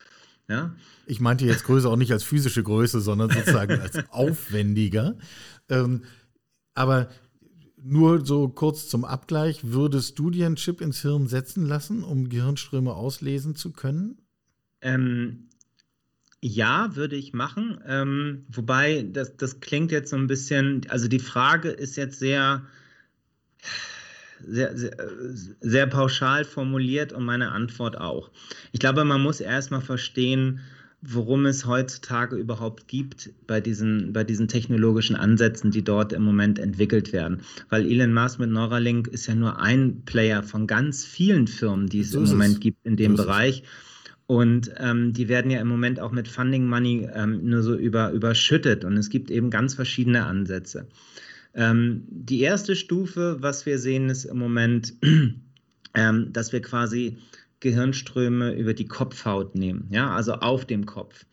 Ja? 0.49 0.75
Ich 1.07 1.21
meinte 1.21 1.47
jetzt 1.47 1.65
Größe 1.65 1.89
auch 1.89 1.97
nicht 1.97 2.13
als 2.13 2.23
physische 2.23 2.63
Größe, 2.63 3.01
sondern 3.01 3.31
sozusagen 3.31 3.81
als 3.81 3.99
aufwendiger. 4.11 5.17
Ähm, 5.69 6.05
aber 6.75 7.09
Nur 7.89 8.27
so 8.27 8.49
kurz 8.49 8.89
zum 8.89 9.05
Abgleich, 9.05 9.61
würdest 9.63 10.19
du 10.19 10.31
dir 10.31 10.47
einen 10.47 10.57
Chip 10.57 10.81
ins 10.81 11.03
Hirn 11.03 11.29
setzen 11.29 11.65
lassen, 11.65 12.03
um 12.03 12.29
Gehirnströme 12.29 12.93
auslesen 12.95 13.55
zu 13.55 13.73
können? 13.73 14.19
Ähm, 14.81 15.49
ja, 16.43 16.95
würde 16.95 17.17
ich 17.17 17.33
machen. 17.33 17.81
Ähm, 17.87 18.45
wobei, 18.49 19.07
das, 19.11 19.37
das 19.37 19.61
klingt 19.61 19.91
jetzt 19.91 20.11
so 20.11 20.17
ein 20.17 20.27
bisschen, 20.27 20.83
also 20.89 21.09
die 21.09 21.19
Frage 21.19 21.71
ist 21.71 21.97
jetzt 21.97 22.19
sehr, 22.19 22.67
sehr, 24.47 24.77
sehr, 24.77 24.97
sehr 25.61 25.87
pauschal 25.87 26.45
formuliert 26.45 27.13
und 27.13 27.25
meine 27.25 27.53
Antwort 27.53 27.99
auch. 27.99 28.31
Ich 28.73 28.81
glaube, 28.81 29.05
man 29.05 29.23
muss 29.23 29.41
erstmal 29.41 29.81
verstehen, 29.81 30.61
worum 31.03 31.47
es 31.47 31.67
heutzutage 31.67 32.37
überhaupt 32.37 32.89
gibt 32.89 33.31
bei 33.47 33.61
diesen, 33.61 34.13
bei 34.13 34.25
diesen 34.25 34.49
technologischen 34.49 35.15
Ansätzen, 35.15 35.71
die 35.71 35.85
dort 35.85 36.13
im 36.13 36.23
Moment 36.23 36.59
entwickelt 36.59 37.13
werden. 37.13 37.43
Weil 37.69 37.87
Elon 37.91 38.13
Musk 38.13 38.39
mit 38.39 38.51
Neuralink 38.51 39.09
ist 39.09 39.27
ja 39.27 39.35
nur 39.35 39.61
ein 39.61 40.03
Player 40.05 40.43
von 40.43 40.67
ganz 40.67 41.05
vielen 41.05 41.47
Firmen, 41.47 41.89
die 41.89 42.01
es 42.01 42.11
so 42.11 42.19
im 42.19 42.29
Moment 42.29 42.55
es. 42.55 42.61
gibt 42.61 42.85
in 42.85 42.97
dem 42.97 43.17
so 43.17 43.25
Bereich. 43.25 43.63
Und 44.27 44.73
ähm, 44.79 45.13
die 45.13 45.29
werden 45.29 45.51
ja 45.51 45.61
im 45.61 45.69
Moment 45.69 46.01
auch 46.01 46.11
mit 46.11 46.27
Funding 46.27 46.67
Money 46.67 47.09
ähm, 47.15 47.49
nur 47.49 47.63
so 47.63 47.77
über, 47.77 48.11
überschüttet. 48.11 48.85
Und 48.85 48.97
es 48.97 49.09
gibt 49.09 49.31
eben 49.31 49.51
ganz 49.51 49.75
verschiedene 49.75 50.27
Ansätze. 50.27 50.89
Ähm, 51.55 52.05
die 52.09 52.41
erste 52.41 52.75
Stufe, 52.75 53.37
was 53.41 53.67
wir 53.67 53.79
sehen, 53.79 54.09
ist 54.09 54.25
im 54.25 54.39
Moment, 54.39 54.95
ähm, 55.95 56.33
dass 56.33 56.53
wir 56.53 56.61
quasi 56.61 57.19
Gehirnströme 57.61 58.55
über 58.55 58.75
die 58.75 58.87
Kopfhaut 58.87 59.55
nehmen, 59.55 59.89
ja, 59.91 60.11
also 60.11 60.35
auf 60.35 60.67
dem 60.67 60.87
Kopf. 60.87 61.25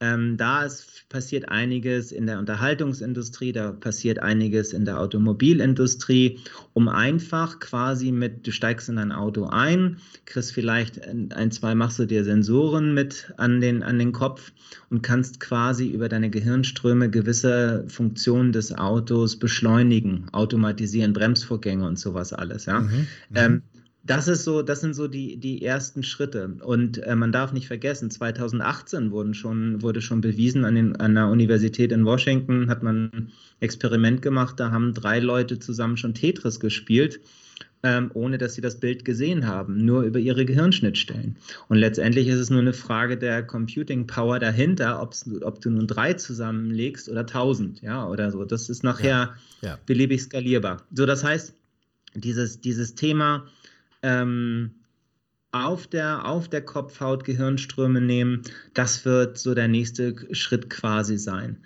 Ähm, 0.00 0.36
da 0.36 0.62
ist, 0.62 1.08
passiert 1.08 1.48
einiges 1.48 2.12
in 2.12 2.26
der 2.26 2.38
Unterhaltungsindustrie, 2.38 3.50
da 3.52 3.72
passiert 3.72 4.20
einiges 4.20 4.72
in 4.72 4.84
der 4.84 5.00
Automobilindustrie, 5.00 6.38
um 6.72 6.88
einfach 6.88 7.58
quasi 7.58 8.12
mit, 8.12 8.46
du 8.46 8.52
steigst 8.52 8.88
in 8.88 8.98
ein 8.98 9.10
Auto 9.10 9.46
ein, 9.46 9.96
kriegst 10.24 10.52
vielleicht 10.52 11.00
ein, 11.02 11.50
zwei, 11.50 11.74
machst 11.74 11.98
du 11.98 12.06
dir 12.06 12.24
Sensoren 12.24 12.94
mit 12.94 13.32
an 13.38 13.60
den, 13.60 13.82
an 13.82 13.98
den 13.98 14.12
Kopf 14.12 14.52
und 14.90 15.02
kannst 15.02 15.40
quasi 15.40 15.88
über 15.88 16.08
deine 16.08 16.30
Gehirnströme 16.30 17.10
gewisse 17.10 17.84
Funktionen 17.88 18.52
des 18.52 18.72
Autos 18.72 19.36
beschleunigen, 19.36 20.26
automatisieren, 20.32 21.12
Bremsvorgänge 21.12 21.86
und 21.86 21.98
sowas 21.98 22.32
alles. 22.32 22.66
Ja? 22.66 22.80
Mhm, 22.80 23.06
ähm, 23.34 23.52
mhm 23.52 23.77
das 24.08 24.26
ist 24.26 24.44
so, 24.44 24.62
das 24.62 24.80
sind 24.80 24.94
so 24.94 25.06
die, 25.06 25.36
die 25.36 25.62
ersten 25.62 26.02
Schritte. 26.02 26.56
Und 26.62 26.98
äh, 26.98 27.14
man 27.14 27.30
darf 27.30 27.52
nicht 27.52 27.66
vergessen, 27.66 28.10
2018 28.10 29.10
wurden 29.10 29.34
schon, 29.34 29.82
wurde 29.82 30.00
schon 30.00 30.22
bewiesen 30.22 30.64
an, 30.64 30.74
den, 30.74 30.96
an 30.96 31.14
der 31.14 31.28
Universität 31.28 31.92
in 31.92 32.06
Washington, 32.06 32.70
hat 32.70 32.82
man 32.82 33.10
ein 33.12 33.32
Experiment 33.60 34.22
gemacht, 34.22 34.58
da 34.58 34.70
haben 34.70 34.94
drei 34.94 35.18
Leute 35.20 35.58
zusammen 35.58 35.98
schon 35.98 36.14
Tetris 36.14 36.58
gespielt. 36.58 37.20
Ähm, 37.84 38.10
ohne 38.12 38.38
dass 38.38 38.54
sie 38.54 38.60
das 38.60 38.80
Bild 38.80 39.04
gesehen 39.04 39.46
haben, 39.46 39.84
nur 39.84 40.02
über 40.02 40.18
ihre 40.18 40.44
Gehirnschnittstellen. 40.44 41.36
Und 41.68 41.78
letztendlich 41.78 42.26
ist 42.26 42.40
es 42.40 42.50
nur 42.50 42.58
eine 42.58 42.72
Frage 42.72 43.16
der 43.16 43.44
Computing 43.44 44.08
Power 44.08 44.40
dahinter, 44.40 45.00
ob 45.00 45.60
du 45.60 45.70
nun 45.70 45.86
drei 45.86 46.14
zusammenlegst 46.14 47.08
oder 47.08 47.24
tausend, 47.24 47.80
ja, 47.80 48.04
oder 48.08 48.32
so. 48.32 48.44
Das 48.44 48.68
ist 48.68 48.82
nachher 48.82 49.36
ja, 49.60 49.68
ja. 49.68 49.78
beliebig 49.86 50.22
skalierbar. 50.22 50.82
So, 50.92 51.06
das 51.06 51.22
heißt, 51.22 51.54
dieses, 52.16 52.60
dieses 52.60 52.96
Thema 52.96 53.46
ähm, 54.02 54.70
auf 55.50 55.86
der, 55.86 56.26
auf 56.26 56.48
der 56.48 56.62
Kopfhaut 56.62 57.24
Gehirnströme 57.24 58.00
nehmen, 58.00 58.42
das 58.74 59.04
wird 59.04 59.38
so 59.38 59.54
der 59.54 59.68
nächste 59.68 60.34
Schritt 60.34 60.68
quasi 60.70 61.18
sein. 61.18 61.58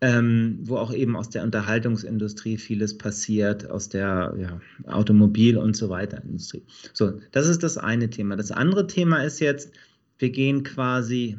Ähm, 0.00 0.58
wo 0.62 0.76
auch 0.76 0.92
eben 0.92 1.16
aus 1.16 1.30
der 1.30 1.44
Unterhaltungsindustrie 1.44 2.58
vieles 2.58 2.98
passiert, 2.98 3.70
aus 3.70 3.88
der 3.88 4.34
ja, 4.38 4.60
Automobil- 4.92 5.56
und 5.56 5.76
so 5.76 5.88
weiter 5.88 6.22
Industrie. 6.22 6.62
So, 6.92 7.20
das 7.32 7.48
ist 7.48 7.62
das 7.62 7.78
eine 7.78 8.10
Thema. 8.10 8.36
Das 8.36 8.50
andere 8.50 8.86
Thema 8.86 9.24
ist 9.24 9.40
jetzt, 9.40 9.72
wir 10.18 10.30
gehen 10.30 10.62
quasi 10.62 11.38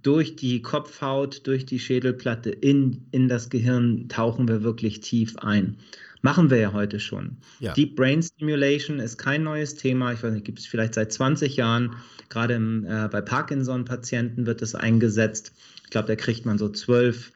durch 0.00 0.36
die 0.36 0.62
Kopfhaut, 0.62 1.46
durch 1.46 1.66
die 1.66 1.78
Schädelplatte 1.78 2.50
in, 2.50 3.06
in 3.10 3.28
das 3.28 3.50
Gehirn, 3.50 4.08
tauchen 4.08 4.48
wir 4.48 4.62
wirklich 4.62 5.00
tief 5.00 5.36
ein. 5.36 5.76
Machen 6.22 6.50
wir 6.50 6.58
ja 6.58 6.72
heute 6.72 7.00
schon. 7.00 7.38
Ja. 7.58 7.72
Deep 7.72 7.96
Brain 7.96 8.22
Stimulation 8.22 9.00
ist 9.00 9.18
kein 9.18 9.42
neues 9.42 9.74
Thema. 9.74 10.12
Ich 10.12 10.22
weiß 10.22 10.32
nicht, 10.32 10.44
gibt 10.44 10.60
es 10.60 10.66
vielleicht 10.66 10.94
seit 10.94 11.12
20 11.12 11.56
Jahren. 11.56 11.96
Gerade 12.28 12.54
im, 12.54 12.84
äh, 12.84 13.08
bei 13.08 13.20
Parkinson-Patienten 13.20 14.46
wird 14.46 14.62
es 14.62 14.76
eingesetzt. 14.76 15.52
Ich 15.84 15.90
glaube, 15.90 16.06
da 16.06 16.14
kriegt 16.14 16.46
man 16.46 16.58
so 16.58 16.68
zwölf, 16.68 17.32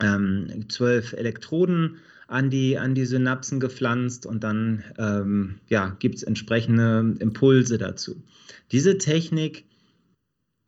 ähm, 0.00 0.66
zwölf 0.70 1.12
Elektroden 1.12 1.98
an 2.26 2.48
die, 2.48 2.78
an 2.78 2.94
die 2.94 3.04
Synapsen 3.04 3.60
gepflanzt 3.60 4.24
und 4.24 4.42
dann 4.42 4.82
ähm, 4.98 5.58
ja, 5.68 5.94
gibt 5.98 6.16
es 6.16 6.22
entsprechende 6.22 7.14
Impulse 7.18 7.76
dazu. 7.76 8.22
Diese 8.70 8.96
Technik 8.96 9.66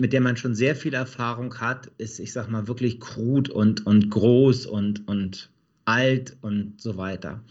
mit 0.00 0.12
der 0.12 0.20
man 0.20 0.36
schon 0.36 0.54
sehr 0.54 0.74
viel 0.74 0.92
Erfahrung 0.92 1.60
hat, 1.60 1.90
ist, 1.98 2.18
ich 2.18 2.32
sag 2.32 2.50
mal, 2.50 2.66
wirklich 2.66 3.00
krud 3.00 3.48
und, 3.48 3.86
und 3.86 4.10
groß 4.10 4.66
und, 4.66 5.06
und 5.06 5.50
alt 5.84 6.36
und 6.40 6.80
so 6.80 6.96
weiter. 6.96 7.42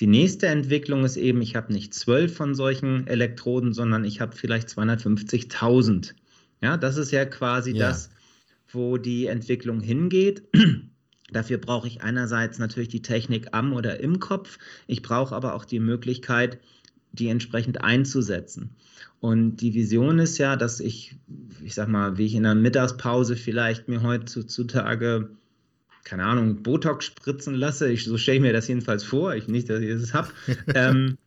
Die 0.00 0.06
nächste 0.06 0.46
Entwicklung 0.46 1.04
ist 1.04 1.16
eben, 1.16 1.42
ich 1.42 1.56
habe 1.56 1.72
nicht 1.72 1.94
zwölf 1.94 2.34
von 2.34 2.54
solchen 2.54 3.06
Elektroden, 3.06 3.72
sondern 3.72 4.04
ich 4.04 4.20
habe 4.20 4.36
vielleicht 4.36 4.68
250.000. 4.68 6.14
Ja, 6.60 6.76
das 6.76 6.96
ist 6.96 7.10
ja 7.10 7.24
quasi 7.24 7.72
ja. 7.72 7.88
das, 7.88 8.10
wo 8.70 8.96
die 8.96 9.26
Entwicklung 9.26 9.80
hingeht. 9.80 10.42
Dafür 11.32 11.58
brauche 11.58 11.88
ich 11.88 12.02
einerseits 12.02 12.58
natürlich 12.58 12.88
die 12.88 13.02
Technik 13.02 13.48
am 13.52 13.72
oder 13.72 14.00
im 14.00 14.20
Kopf. 14.20 14.58
Ich 14.86 15.02
brauche 15.02 15.34
aber 15.34 15.54
auch 15.54 15.64
die 15.64 15.80
Möglichkeit, 15.80 16.58
die 17.12 17.28
entsprechend 17.28 17.82
einzusetzen. 17.82 18.76
Und 19.20 19.56
die 19.56 19.74
Vision 19.74 20.18
ist 20.18 20.38
ja, 20.38 20.56
dass 20.56 20.80
ich, 20.80 21.16
ich 21.62 21.74
sag 21.74 21.88
mal, 21.88 22.18
wie 22.18 22.26
ich 22.26 22.34
in 22.34 22.42
der 22.42 22.54
Mittagspause 22.54 23.36
vielleicht 23.36 23.88
mir 23.88 24.02
heutzutage 24.02 25.30
keine 26.04 26.24
Ahnung, 26.24 26.62
Botox 26.62 27.06
spritzen 27.06 27.54
lasse, 27.54 27.90
ich, 27.90 28.04
so 28.04 28.18
stelle 28.18 28.36
ich 28.36 28.42
mir 28.42 28.52
das 28.52 28.68
jedenfalls 28.68 29.04
vor, 29.04 29.34
ich 29.34 29.48
nicht, 29.48 29.70
dass 29.70 29.80
ich 29.80 30.00
das 30.00 30.14
habe, 30.14 30.28
ähm, 30.74 31.18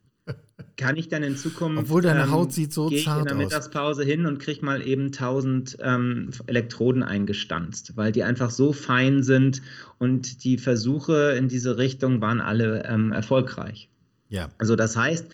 kann 0.76 0.96
ich 0.96 1.08
dann 1.08 1.22
in 1.22 1.36
Zukunft. 1.36 1.78
Obwohl 1.78 2.02
deine 2.02 2.24
ähm, 2.24 2.30
Haut 2.30 2.52
sieht 2.52 2.72
so 2.72 2.90
zart 2.90 3.06
aus. 3.06 3.18
in 3.20 3.24
der 3.26 3.34
Mittagspause 3.36 4.04
hin 4.04 4.26
und 4.26 4.38
kriege 4.38 4.64
mal 4.64 4.86
eben 4.86 5.06
1000 5.06 5.78
ähm, 5.80 6.30
Elektroden 6.46 7.02
eingestanzt, 7.02 7.96
weil 7.96 8.12
die 8.12 8.24
einfach 8.24 8.50
so 8.50 8.72
fein 8.72 9.22
sind 9.22 9.62
und 9.98 10.44
die 10.44 10.58
Versuche 10.58 11.34
in 11.38 11.48
diese 11.48 11.78
Richtung 11.78 12.20
waren 12.20 12.40
alle 12.40 12.84
ähm, 12.84 13.12
erfolgreich. 13.12 13.88
Ja. 14.28 14.50
Also 14.58 14.76
das 14.76 14.96
heißt, 14.96 15.26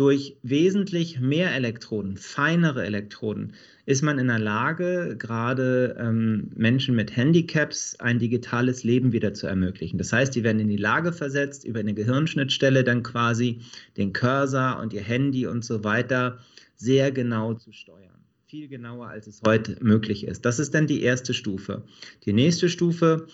durch 0.00 0.38
wesentlich 0.42 1.20
mehr 1.20 1.54
Elektroden, 1.54 2.16
feinere 2.16 2.86
Elektroden, 2.86 3.52
ist 3.84 4.00
man 4.00 4.18
in 4.18 4.28
der 4.28 4.38
Lage, 4.38 5.14
gerade 5.18 5.94
ähm, 6.00 6.52
Menschen 6.56 6.96
mit 6.96 7.14
Handicaps 7.14 7.96
ein 8.00 8.18
digitales 8.18 8.82
Leben 8.82 9.12
wieder 9.12 9.34
zu 9.34 9.46
ermöglichen. 9.46 9.98
Das 9.98 10.10
heißt, 10.10 10.34
die 10.34 10.42
werden 10.42 10.58
in 10.58 10.68
die 10.68 10.78
Lage 10.78 11.12
versetzt, 11.12 11.66
über 11.66 11.80
eine 11.80 11.92
Gehirnschnittstelle 11.92 12.82
dann 12.82 13.02
quasi 13.02 13.60
den 13.98 14.14
Cursor 14.14 14.78
und 14.80 14.94
ihr 14.94 15.02
Handy 15.02 15.46
und 15.46 15.66
so 15.66 15.84
weiter 15.84 16.38
sehr 16.76 17.12
genau 17.12 17.52
zu 17.52 17.70
steuern. 17.70 18.24
Viel 18.46 18.68
genauer, 18.68 19.08
als 19.08 19.26
es 19.26 19.42
heute 19.46 19.76
möglich 19.84 20.26
ist. 20.26 20.46
Das 20.46 20.58
ist 20.58 20.72
dann 20.72 20.86
die 20.86 21.02
erste 21.02 21.34
Stufe. 21.34 21.82
Die 22.24 22.32
nächste 22.32 22.70
Stufe 22.70 23.26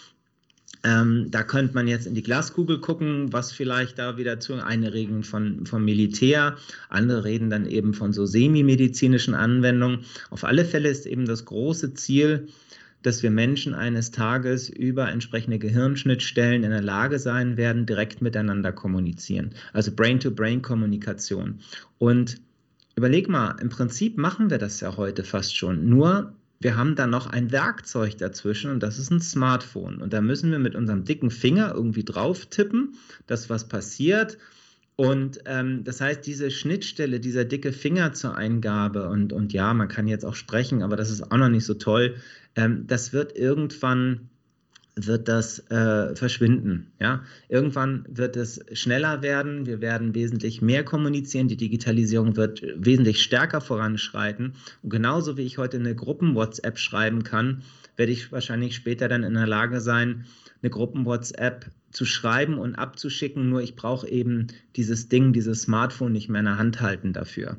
ähm, 0.87 1.33
da 1.33 1.43
könnte 1.43 1.75
man 1.75 1.89
jetzt 1.89 2.07
in 2.07 2.15
die 2.15 2.23
Glaskugel 2.23 2.79
gucken, 2.79 3.33
was 3.33 3.51
vielleicht 3.51 3.99
da 3.99 4.19
wieder 4.19 4.39
zu. 4.39 4.55
Eine 4.55 4.95
reden 4.95 5.25
von, 5.25 5.67
vom 5.67 5.85
Militär, 5.85 6.57
andere 6.89 7.25
reden 7.25 7.51
dann 7.51 7.67
eben 7.67 7.93
von 7.93 8.13
so 8.13 8.25
semi-medizinischen 8.25 9.35
Anwendungen. 9.35 10.05
Auf 10.31 10.45
alle 10.45 10.65
Fälle 10.65 10.89
ist 10.89 11.07
eben 11.07 11.27
das 11.27 11.45
große 11.45 11.95
Ziel, 11.95 12.47
dass 13.03 13.25
wir 13.25 13.33
Menschen 13.33 13.75
eines 13.75 14.13
Tages 14.13 14.69
über 14.69 15.11
entsprechende 15.11 15.59
Gehirnschnittstellen 15.59 16.63
in 16.63 16.71
der 16.71 16.83
Lage 16.83 17.19
sein 17.19 17.57
werden, 17.57 17.85
direkt 17.87 18.23
miteinander 18.23 18.71
kommunizieren. 18.71 19.51
Also 19.73 19.91
Brain-to-Brain-Kommunikation. 19.91 21.59
Und 21.99 22.41
überleg 22.95 23.29
mal, 23.29 23.57
im 23.61 23.71
Prinzip 23.71 24.19
machen 24.19 24.51
wir 24.51 24.59
das 24.59 24.81
ja 24.81 24.97
heute 24.97 25.25
fast 25.25 25.57
schon. 25.57 25.89
Nur 25.89 26.33
wir 26.61 26.77
haben 26.77 26.97
da 26.97 27.07
noch 27.07 27.27
ein 27.27 27.53
Werkzeug 27.53 28.17
dazwischen 28.19 28.71
und 28.71 28.83
das 28.83 28.99
ist 28.99 29.11
ein 29.11 29.21
Smartphone. 29.21 30.01
Und 30.01 30.13
da 30.13 30.21
müssen 30.21 30.51
wir 30.51 30.59
mit 30.59 30.75
unserem 30.75 31.05
dicken 31.05 31.31
Finger 31.31 31.73
irgendwie 31.75 32.05
drauf 32.05 32.47
tippen, 32.47 32.97
dass 33.27 33.51
was 33.51 33.69
passiert. 33.69 34.39
Und 34.97 35.41
ähm, 35.45 35.85
das 35.85 36.01
heißt, 36.01 36.27
diese 36.27 36.51
Schnittstelle, 36.51 37.21
dieser 37.21 37.45
dicke 37.45 37.73
Finger 37.73 38.15
zur 38.15 38.35
Eingabe, 38.35 39.09
und, 39.09 39.35
und 39.35 39.53
ja, 39.53 39.75
man 39.75 39.89
kann 39.89 40.09
jetzt 40.09 40.25
auch 40.25 40.35
sprechen, 40.35 40.83
aber 40.83 40.97
das 40.97 41.11
ist 41.11 41.31
auch 41.31 41.37
noch 41.37 41.51
nicht 41.51 41.67
so 41.67 41.75
toll, 41.75 42.17
ähm, 42.55 42.87
das 42.87 43.13
wird 43.13 43.37
irgendwann 43.37 44.31
wird 44.97 45.29
das 45.29 45.59
äh, 45.71 46.17
verschwinden. 46.17 46.87
Ja? 46.99 47.23
Irgendwann 47.49 48.07
wird 48.09 48.37
es 48.37 48.65
schneller 48.73 49.21
werden, 49.21 49.67
wir 49.67 49.83
werden 49.83 50.15
wesentlich 50.15 50.63
mehr 50.63 50.85
kommunizieren, 50.85 51.49
die 51.49 51.59
Digitalisierung 51.59 52.37
wird 52.37 52.63
wesentlich 52.77 53.23
stärker 53.23 53.61
voranschreiten. 53.61 54.55
Und 54.83 54.91
genauso 54.91 55.37
wie 55.37 55.45
ich 55.45 55.59
heute 55.59 55.77
eine 55.77 55.95
Gruppen-WhatsApp 55.95 56.79
schreiben 56.79 57.25
kann, 57.25 57.63
werde 57.97 58.13
ich 58.13 58.33
wahrscheinlich 58.33 58.75
später 58.75 59.09
dann 59.09 59.23
in 59.23 59.35
der 59.35 59.47
Lage 59.47 59.81
sein, 59.81 60.25
eine 60.63 60.71
Gruppen-WhatsApp 60.71 61.67
zu 61.91 62.07
schreiben 62.07 62.59
und 62.59 62.75
abzuschicken, 62.75 63.49
nur 63.49 63.63
ich 63.63 63.77
brauche 63.77 64.09
eben 64.09 64.49
dieses 64.77 65.09
Ding, 65.09 65.33
dieses 65.33 65.63
Smartphone 65.63 66.13
nicht 66.13 66.29
mehr 66.29 66.41
in 66.41 66.47
der 66.47 66.59
Hand 66.59 66.81
halten 66.81 67.13
dafür. 67.13 67.59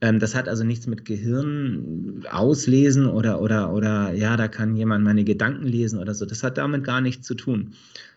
Ähm, 0.00 0.18
das 0.18 0.34
hat 0.34 0.48
also 0.48 0.64
nichts 0.64 0.86
mit 0.86 1.04
Gehirn 1.04 2.24
auslesen 2.30 3.06
oder, 3.06 3.40
oder, 3.40 3.72
oder 3.72 4.12
ja, 4.12 4.36
da 4.36 4.48
kann 4.48 4.76
jemand 4.76 5.04
meine 5.04 5.24
Gedanken 5.24 5.66
lesen 5.66 5.98
oder 5.98 6.14
so. 6.14 6.24
Das 6.24 6.42
hat 6.42 6.58
damit 6.58 6.84
gar 6.84 7.00
nichts 7.00 7.26
zu 7.26 7.34
tun. 7.34 7.74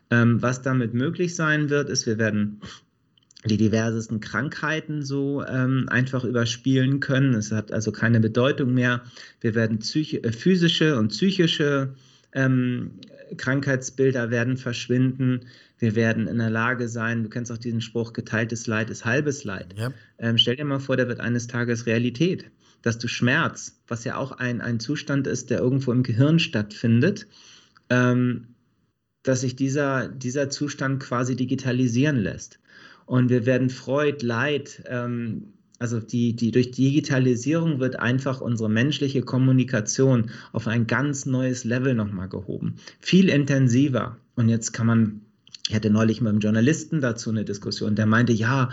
Ähm, 0.09 0.41
was 0.41 0.61
damit 0.61 0.93
möglich 0.93 1.35
sein 1.35 1.69
wird, 1.69 1.89
ist, 1.89 2.05
wir 2.05 2.17
werden 2.17 2.61
die 3.45 3.57
diversesten 3.57 4.19
Krankheiten 4.19 5.03
so 5.03 5.43
ähm, 5.43 5.87
einfach 5.89 6.23
überspielen 6.23 6.99
können. 6.99 7.33
Es 7.33 7.51
hat 7.51 7.71
also 7.71 7.91
keine 7.91 8.19
Bedeutung 8.19 8.73
mehr. 8.73 9.01
Wir 9.39 9.55
werden 9.55 9.79
äh, 9.79 10.31
physische 10.31 10.97
und 10.99 11.07
psychische 11.07 11.95
ähm, 12.33 12.91
Krankheitsbilder 13.37 14.29
werden 14.29 14.57
verschwinden. 14.57 15.41
Wir 15.81 15.95
werden 15.95 16.27
in 16.27 16.37
der 16.37 16.51
Lage 16.51 16.87
sein, 16.87 17.23
du 17.23 17.29
kennst 17.29 17.51
auch 17.51 17.57
diesen 17.57 17.81
Spruch, 17.81 18.13
geteiltes 18.13 18.67
Leid 18.67 18.91
ist 18.91 19.03
halbes 19.03 19.43
Leid. 19.43 19.73
Ja. 19.75 19.91
Ähm, 20.19 20.37
stell 20.37 20.55
dir 20.55 20.63
mal 20.63 20.79
vor, 20.79 20.95
der 20.95 21.07
wird 21.07 21.19
eines 21.19 21.47
Tages 21.47 21.87
Realität, 21.87 22.51
dass 22.83 22.99
du 22.99 23.07
Schmerz, 23.07 23.81
was 23.87 24.03
ja 24.03 24.15
auch 24.15 24.31
ein, 24.31 24.61
ein 24.61 24.79
Zustand 24.79 25.25
ist, 25.25 25.49
der 25.49 25.57
irgendwo 25.57 25.91
im 25.91 26.03
Gehirn 26.03 26.37
stattfindet, 26.37 27.27
ähm, 27.89 28.49
dass 29.23 29.41
sich 29.41 29.55
dieser, 29.55 30.07
dieser 30.07 30.51
Zustand 30.51 31.01
quasi 31.01 31.35
digitalisieren 31.35 32.17
lässt. 32.17 32.59
Und 33.07 33.29
wir 33.29 33.47
werden 33.47 33.71
Freud, 33.71 34.23
Leid, 34.23 34.83
ähm, 34.85 35.53
also 35.79 35.99
die, 35.99 36.35
die 36.35 36.51
durch 36.51 36.69
Digitalisierung 36.69 37.79
wird 37.79 37.97
einfach 37.97 38.39
unsere 38.39 38.69
menschliche 38.69 39.23
Kommunikation 39.23 40.29
auf 40.51 40.67
ein 40.67 40.85
ganz 40.85 41.25
neues 41.25 41.63
Level 41.63 41.95
nochmal 41.95 42.29
gehoben. 42.29 42.75
Viel 42.99 43.29
intensiver. 43.29 44.17
Und 44.35 44.47
jetzt 44.47 44.73
kann 44.73 44.85
man, 44.85 45.21
ich 45.67 45.75
hatte 45.75 45.89
neulich 45.89 46.21
mit 46.21 46.29
einem 46.29 46.39
Journalisten 46.39 47.01
dazu 47.01 47.29
eine 47.29 47.45
Diskussion, 47.45 47.95
der 47.95 48.05
meinte, 48.05 48.33
ja, 48.33 48.69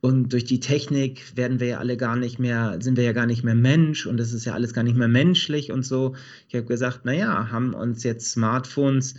und 0.00 0.32
durch 0.32 0.44
die 0.44 0.60
Technik 0.60 1.36
werden 1.36 1.58
wir 1.58 1.66
ja 1.66 1.78
alle 1.78 1.96
gar 1.96 2.16
nicht 2.16 2.38
mehr, 2.38 2.78
sind 2.80 2.96
wir 2.96 3.04
ja 3.04 3.12
gar 3.12 3.26
nicht 3.26 3.42
mehr 3.42 3.54
Mensch 3.54 4.06
und 4.06 4.20
es 4.20 4.32
ist 4.32 4.44
ja 4.44 4.52
alles 4.52 4.74
gar 4.74 4.84
nicht 4.84 4.96
mehr 4.96 5.08
menschlich 5.08 5.72
und 5.72 5.84
so. 5.84 6.14
Ich 6.48 6.54
habe 6.54 6.66
gesagt, 6.66 7.04
naja, 7.04 7.50
haben 7.50 7.74
uns 7.74 8.04
jetzt 8.04 8.30
Smartphones 8.30 9.14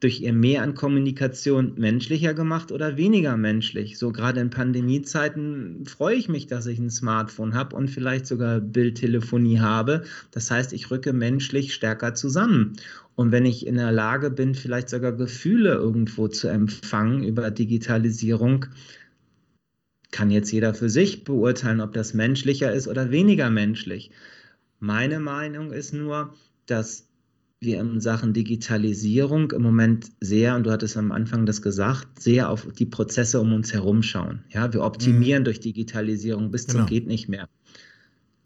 durch 0.00 0.20
ihr 0.20 0.34
Mehr 0.34 0.62
an 0.62 0.74
Kommunikation 0.74 1.72
menschlicher 1.76 2.34
gemacht 2.34 2.70
oder 2.70 2.96
weniger 2.96 3.36
menschlich. 3.36 3.98
So 3.98 4.12
gerade 4.12 4.40
in 4.40 4.50
Pandemiezeiten 4.50 5.86
freue 5.86 6.16
ich 6.16 6.28
mich, 6.28 6.46
dass 6.46 6.66
ich 6.66 6.78
ein 6.78 6.90
Smartphone 6.90 7.54
habe 7.54 7.74
und 7.74 7.88
vielleicht 7.88 8.26
sogar 8.26 8.60
Bildtelefonie 8.60 9.60
habe. 9.60 10.04
Das 10.32 10.50
heißt, 10.50 10.74
ich 10.74 10.90
rücke 10.90 11.14
menschlich 11.14 11.72
stärker 11.72 12.14
zusammen. 12.14 12.74
Und 13.16 13.32
wenn 13.32 13.46
ich 13.46 13.66
in 13.66 13.76
der 13.76 13.92
Lage 13.92 14.30
bin, 14.30 14.54
vielleicht 14.54 14.90
sogar 14.90 15.12
Gefühle 15.12 15.72
irgendwo 15.72 16.28
zu 16.28 16.48
empfangen 16.48 17.24
über 17.24 17.50
Digitalisierung, 17.50 18.66
kann 20.10 20.30
jetzt 20.30 20.52
jeder 20.52 20.74
für 20.74 20.90
sich 20.90 21.24
beurteilen, 21.24 21.80
ob 21.80 21.92
das 21.92 22.14
menschlicher 22.14 22.72
ist 22.72 22.88
oder 22.88 23.10
weniger 23.10 23.50
menschlich. 23.50 24.10
Meine 24.78 25.18
Meinung 25.18 25.72
ist 25.72 25.94
nur, 25.94 26.34
dass 26.66 27.08
wir 27.58 27.80
in 27.80 28.00
Sachen 28.00 28.34
Digitalisierung 28.34 29.50
im 29.52 29.62
Moment 29.62 30.12
sehr, 30.20 30.54
und 30.54 30.66
du 30.66 30.70
hattest 30.70 30.98
am 30.98 31.10
Anfang 31.10 31.46
das 31.46 31.62
gesagt, 31.62 32.20
sehr 32.20 32.50
auf 32.50 32.68
die 32.72 32.84
Prozesse 32.84 33.40
um 33.40 33.54
uns 33.54 33.72
herum 33.72 34.02
schauen. 34.02 34.44
Ja, 34.50 34.72
wir 34.74 34.82
optimieren 34.82 35.42
mhm. 35.42 35.44
durch 35.44 35.60
Digitalisierung 35.60 36.50
bis 36.50 36.66
genau. 36.66 36.80
zum 36.80 36.86
geht 36.86 37.06
nicht 37.06 37.30
mehr. 37.30 37.48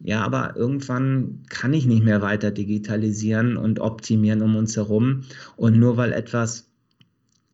Ja, 0.03 0.23
aber 0.23 0.57
irgendwann 0.57 1.43
kann 1.51 1.75
ich 1.75 1.85
nicht 1.85 2.03
mehr 2.03 2.23
weiter 2.23 2.51
digitalisieren 2.51 3.57
und 3.59 3.81
optimieren 3.81 4.41
um 4.41 4.57
uns 4.57 4.77
herum. 4.77 5.23
Und 5.57 5.79
nur 5.79 5.99
weil 5.99 6.13
etwas 6.13 6.71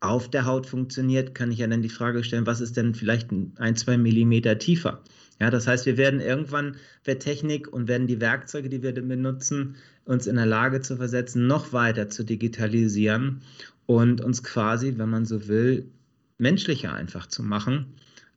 auf 0.00 0.30
der 0.30 0.44
Haut 0.44 0.66
funktioniert, 0.66 1.34
kann 1.34 1.50
ich 1.50 1.58
ja 1.58 1.66
dann 1.66 1.82
die 1.82 1.88
Frage 1.88 2.22
stellen, 2.22 2.46
was 2.46 2.60
ist 2.60 2.76
denn 2.76 2.94
vielleicht 2.94 3.30
ein, 3.56 3.76
zwei 3.76 3.98
Millimeter 3.98 4.58
tiefer? 4.58 5.02
Ja, 5.40 5.50
das 5.50 5.66
heißt, 5.66 5.86
wir 5.86 5.96
werden 5.96 6.20
irgendwann, 6.20 6.76
wird 7.04 7.22
Technik 7.22 7.72
und 7.72 7.88
werden 7.88 8.06
die 8.06 8.20
Werkzeuge, 8.20 8.68
die 8.68 8.82
wir 8.82 8.92
benutzen, 8.92 9.76
uns 10.04 10.26
in 10.26 10.36
der 10.36 10.46
Lage 10.46 10.80
zu 10.80 10.96
versetzen, 10.96 11.46
noch 11.46 11.72
weiter 11.72 12.08
zu 12.08 12.24
digitalisieren 12.24 13.42
und 13.86 14.20
uns 14.20 14.42
quasi, 14.42 14.94
wenn 14.96 15.10
man 15.10 15.26
so 15.26 15.48
will, 15.48 15.90
menschlicher 16.38 16.94
einfach 16.94 17.26
zu 17.26 17.42
machen, 17.42 17.94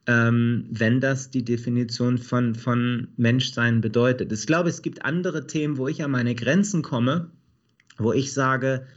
ähm, 0.09 0.65
wenn 0.71 0.99
das 0.99 1.29
die 1.29 1.45
Definition 1.45 2.17
von, 2.17 2.55
von 2.55 3.09
Menschsein 3.15 3.79
bedeutet. 3.79 4.31
Ich 4.31 4.47
glaube, 4.47 4.69
es 4.69 4.81
gibt 4.81 5.05
andere 5.05 5.45
Themen, 5.45 5.77
wo 5.77 5.87
ich 5.87 6.03
an 6.03 6.09
meine 6.09 6.33
Grenzen 6.33 6.81
komme, 6.81 7.29
wo 7.99 8.11
ich 8.11 8.33
sage, 8.33 8.87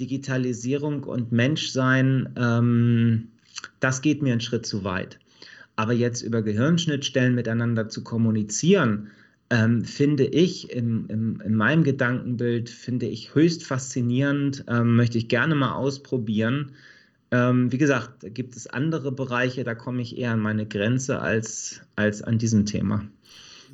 Digitalisierung 0.00 1.04
und 1.04 1.30
Menschsein, 1.30 2.34
ähm, 2.36 3.28
das 3.78 4.02
geht 4.02 4.20
mir 4.20 4.32
einen 4.32 4.40
Schritt 4.40 4.66
zu 4.66 4.82
weit. 4.82 5.20
Aber 5.76 5.92
jetzt 5.92 6.22
über 6.22 6.42
Gehirnschnittstellen 6.42 7.36
miteinander 7.36 7.88
zu 7.88 8.02
kommunizieren, 8.02 9.12
ähm, 9.50 9.84
finde 9.84 10.24
ich 10.24 10.72
im, 10.72 11.06
im, 11.06 11.40
in 11.40 11.54
meinem 11.54 11.84
Gedankenbild, 11.84 12.68
finde 12.68 13.06
ich 13.06 13.32
höchst 13.32 13.64
faszinierend, 13.64 14.64
ähm, 14.66 14.96
möchte 14.96 15.18
ich 15.18 15.28
gerne 15.28 15.54
mal 15.54 15.74
ausprobieren. 15.74 16.72
Ähm, 17.30 17.70
wie 17.72 17.78
gesagt, 17.78 18.22
da 18.22 18.28
gibt 18.28 18.56
es 18.56 18.66
andere 18.66 19.12
Bereiche, 19.12 19.64
da 19.64 19.74
komme 19.74 20.02
ich 20.02 20.16
eher 20.16 20.32
an 20.32 20.40
meine 20.40 20.66
Grenze 20.66 21.20
als, 21.20 21.80
als 21.96 22.22
an 22.22 22.38
diesem 22.38 22.64
Thema. 22.64 23.04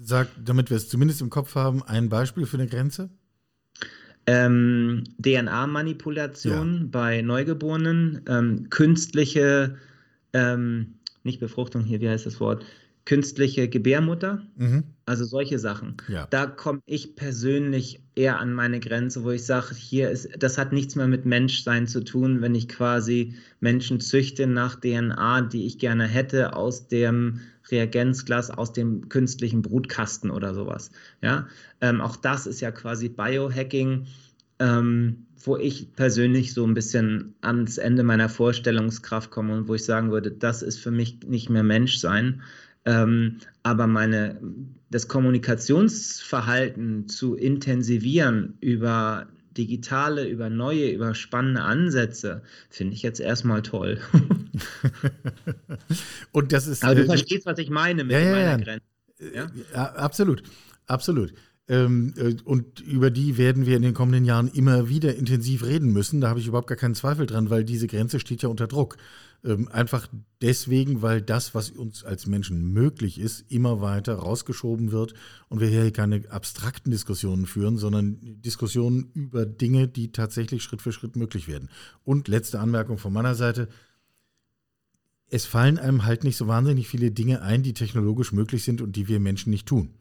Sag, 0.02 0.28
damit 0.44 0.70
wir 0.70 0.76
es 0.76 0.88
zumindest 0.88 1.20
im 1.20 1.30
Kopf 1.30 1.54
haben, 1.54 1.82
ein 1.82 2.08
Beispiel 2.08 2.46
für 2.46 2.56
eine 2.56 2.66
Grenze? 2.66 3.10
Ähm, 4.26 5.04
DNA-Manipulation 5.18 6.78
ja. 6.80 6.86
bei 6.90 7.22
Neugeborenen, 7.22 8.22
ähm, 8.26 8.70
künstliche 8.70 9.76
ähm, 10.32 10.94
nicht 11.24 11.40
Befruchtung 11.40 11.82
hier, 11.84 12.00
wie 12.00 12.08
heißt 12.08 12.26
das 12.26 12.40
Wort? 12.40 12.64
Künstliche 13.04 13.68
Gebärmutter, 13.68 14.42
mhm. 14.56 14.84
Also 15.06 15.24
solche 15.24 15.58
Sachen. 15.58 15.96
Ja. 16.08 16.26
Da 16.30 16.46
komme 16.46 16.80
ich 16.86 17.16
persönlich 17.16 18.00
eher 18.14 18.38
an 18.38 18.52
meine 18.52 18.80
Grenze, 18.80 19.24
wo 19.24 19.30
ich 19.30 19.44
sage, 19.44 19.74
hier 19.74 20.10
ist, 20.10 20.30
das 20.38 20.56
hat 20.58 20.72
nichts 20.72 20.96
mehr 20.96 21.08
mit 21.08 21.26
Menschsein 21.26 21.86
zu 21.86 22.02
tun, 22.02 22.40
wenn 22.40 22.54
ich 22.54 22.68
quasi 22.68 23.34
Menschen 23.60 24.00
züchte 24.00 24.46
nach 24.46 24.76
DNA, 24.76 25.42
die 25.42 25.66
ich 25.66 25.78
gerne 25.78 26.06
hätte, 26.06 26.54
aus 26.54 26.88
dem 26.88 27.40
Reagenzglas, 27.70 28.50
aus 28.50 28.72
dem 28.72 29.08
künstlichen 29.08 29.62
Brutkasten 29.62 30.30
oder 30.30 30.54
sowas. 30.54 30.90
Ja, 31.22 31.48
ähm, 31.80 32.00
auch 32.00 32.16
das 32.16 32.46
ist 32.46 32.60
ja 32.60 32.70
quasi 32.70 33.08
Biohacking. 33.08 34.06
Ähm, 34.60 35.26
wo 35.46 35.56
ich 35.58 35.92
persönlich 35.94 36.54
so 36.54 36.66
ein 36.66 36.74
bisschen 36.74 37.34
ans 37.42 37.76
Ende 37.76 38.02
meiner 38.02 38.28
Vorstellungskraft 38.28 39.30
komme 39.30 39.54
und 39.54 39.68
wo 39.68 39.74
ich 39.74 39.84
sagen 39.84 40.10
würde, 40.10 40.30
das 40.30 40.62
ist 40.62 40.78
für 40.78 40.90
mich 40.90 41.18
nicht 41.26 41.50
mehr 41.50 41.62
Menschsein. 41.62 42.42
Ähm, 42.86 43.38
aber 43.62 43.86
meine, 43.86 44.40
das 44.90 45.08
Kommunikationsverhalten 45.08 47.08
zu 47.08 47.34
intensivieren 47.34 48.58
über 48.60 49.26
digitale, 49.56 50.28
über 50.28 50.50
neue, 50.50 50.90
über 50.90 51.14
spannende 51.14 51.62
Ansätze, 51.62 52.42
finde 52.70 52.94
ich 52.94 53.02
jetzt 53.02 53.20
erstmal 53.20 53.62
toll. 53.62 54.00
und 56.32 56.52
das 56.52 56.66
ist. 56.66 56.84
Aber 56.84 56.94
du 56.94 57.02
äh, 57.02 57.06
verstehst, 57.06 57.46
was 57.46 57.58
ich 57.58 57.70
meine 57.70 58.04
mit 58.04 58.12
ja, 58.12 58.20
meiner 58.20 58.40
ja. 58.40 58.56
Grenze. 58.56 58.84
Ja? 59.34 59.46
ja, 59.72 59.84
absolut, 59.94 60.42
absolut. 60.86 61.32
Ähm, 61.66 62.12
äh, 62.18 62.34
und 62.44 62.80
über 62.80 63.10
die 63.10 63.38
werden 63.38 63.64
wir 63.64 63.76
in 63.76 63.82
den 63.82 63.94
kommenden 63.94 64.24
Jahren 64.24 64.48
immer 64.48 64.88
wieder 64.88 65.14
intensiv 65.14 65.64
reden 65.64 65.92
müssen. 65.92 66.20
Da 66.20 66.28
habe 66.28 66.40
ich 66.40 66.46
überhaupt 66.46 66.68
gar 66.68 66.76
keinen 66.76 66.94
Zweifel 66.94 67.26
dran, 67.26 67.48
weil 67.48 67.64
diese 67.64 67.86
Grenze 67.86 68.20
steht 68.20 68.42
ja 68.42 68.48
unter 68.48 68.66
Druck. 68.66 68.98
Ähm, 69.44 69.68
einfach 69.68 70.08
deswegen, 70.40 71.02
weil 71.02 71.20
das, 71.20 71.54
was 71.54 71.70
uns 71.70 72.02
als 72.02 72.26
Menschen 72.26 72.72
möglich 72.72 73.18
ist, 73.18 73.44
immer 73.50 73.80
weiter 73.80 74.14
rausgeschoben 74.14 74.90
wird 74.90 75.14
und 75.48 75.60
wir 75.60 75.68
hier 75.68 75.90
keine 75.92 76.22
abstrakten 76.30 76.90
Diskussionen 76.90 77.46
führen, 77.46 77.76
sondern 77.76 78.18
Diskussionen 78.42 79.10
über 79.14 79.46
Dinge, 79.46 79.86
die 79.86 80.12
tatsächlich 80.12 80.62
Schritt 80.62 80.82
für 80.82 80.92
Schritt 80.92 81.16
möglich 81.16 81.46
werden. 81.46 81.68
Und 82.04 82.28
letzte 82.28 82.60
Anmerkung 82.60 82.98
von 82.98 83.12
meiner 83.12 83.34
Seite. 83.34 83.68
Es 85.28 85.46
fallen 85.46 85.78
einem 85.78 86.04
halt 86.04 86.22
nicht 86.22 86.36
so 86.36 86.46
wahnsinnig 86.46 86.86
viele 86.86 87.10
Dinge 87.10 87.42
ein, 87.42 87.62
die 87.62 87.72
technologisch 87.72 88.32
möglich 88.32 88.62
sind 88.62 88.80
und 88.80 88.94
die 88.94 89.08
wir 89.08 89.20
Menschen 89.20 89.50
nicht 89.50 89.66
tun 89.66 89.94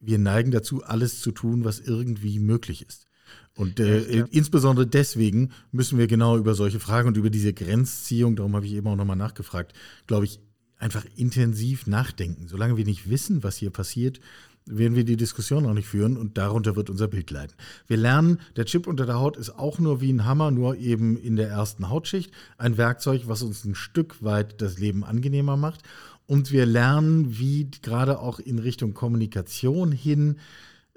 wir 0.00 0.18
neigen 0.18 0.50
dazu, 0.50 0.82
alles 0.84 1.20
zu 1.20 1.32
tun, 1.32 1.64
was 1.64 1.80
irgendwie 1.80 2.38
möglich 2.38 2.86
ist. 2.86 3.05
Und 3.54 3.80
äh, 3.80 4.18
ja. 4.18 4.24
insbesondere 4.30 4.86
deswegen 4.86 5.50
müssen 5.72 5.98
wir 5.98 6.06
genau 6.06 6.36
über 6.36 6.54
solche 6.54 6.80
Fragen 6.80 7.08
und 7.08 7.16
über 7.16 7.30
diese 7.30 7.52
Grenzziehung, 7.52 8.36
darum 8.36 8.54
habe 8.54 8.66
ich 8.66 8.72
eben 8.72 8.86
auch 8.86 8.96
nochmal 8.96 9.16
nachgefragt, 9.16 9.72
glaube 10.06 10.26
ich, 10.26 10.40
einfach 10.78 11.04
intensiv 11.16 11.86
nachdenken. 11.86 12.48
Solange 12.48 12.76
wir 12.76 12.84
nicht 12.84 13.08
wissen, 13.08 13.42
was 13.42 13.56
hier 13.56 13.70
passiert, 13.70 14.20
werden 14.66 14.96
wir 14.96 15.04
die 15.04 15.16
Diskussion 15.16 15.62
noch 15.62 15.74
nicht 15.74 15.86
führen 15.88 16.16
und 16.16 16.36
darunter 16.36 16.76
wird 16.76 16.90
unser 16.90 17.06
Bild 17.06 17.30
leiden. 17.30 17.54
Wir 17.86 17.96
lernen, 17.96 18.40
der 18.56 18.64
Chip 18.66 18.86
unter 18.86 19.06
der 19.06 19.18
Haut 19.18 19.36
ist 19.36 19.50
auch 19.50 19.78
nur 19.78 20.00
wie 20.00 20.12
ein 20.12 20.24
Hammer, 20.24 20.50
nur 20.50 20.76
eben 20.76 21.16
in 21.16 21.36
der 21.36 21.48
ersten 21.48 21.88
Hautschicht. 21.88 22.32
Ein 22.58 22.76
Werkzeug, 22.76 23.22
was 23.26 23.42
uns 23.42 23.64
ein 23.64 23.76
Stück 23.76 24.22
weit 24.22 24.60
das 24.60 24.78
Leben 24.78 25.04
angenehmer 25.04 25.56
macht. 25.56 25.82
Und 26.26 26.50
wir 26.50 26.66
lernen, 26.66 27.38
wie 27.38 27.70
gerade 27.82 28.18
auch 28.18 28.40
in 28.40 28.58
Richtung 28.58 28.92
Kommunikation 28.92 29.92
hin 29.92 30.38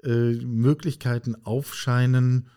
äh, 0.04 0.34
Möglichkeiten 0.34 1.36
aufscheinen, 1.44 2.48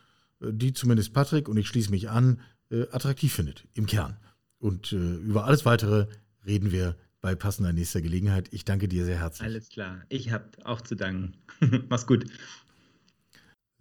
äh, 0.41 0.47
die 0.51 0.73
zumindest 0.73 1.13
Patrick, 1.13 1.47
und 1.47 1.57
ich 1.57 1.67
schließe 1.67 1.91
mich 1.91 2.09
an, 2.09 2.41
äh, 2.69 2.83
attraktiv 2.91 3.33
findet, 3.33 3.67
im 3.73 3.85
Kern. 3.85 4.17
Und 4.59 4.93
über 4.93 5.43
alles 5.43 5.65
Weitere 5.65 6.07
reden 6.45 6.71
wir 6.71 6.95
bei 7.19 7.35
passender 7.35 7.73
nächster 7.73 8.01
Gelegenheit. 8.01 8.47
Ich 8.51 8.63
danke 8.63 8.87
dir 8.87 9.03
sehr 9.03 9.19
herzlich. 9.19 9.45
Alles 9.45 9.67
klar. 9.67 10.03
Ich 10.07 10.31
habe 10.31 10.45
auch 10.63 10.79
zu 10.79 10.95
danken. 10.95 11.33
Mach's 11.89 12.07
gut. 12.07 12.25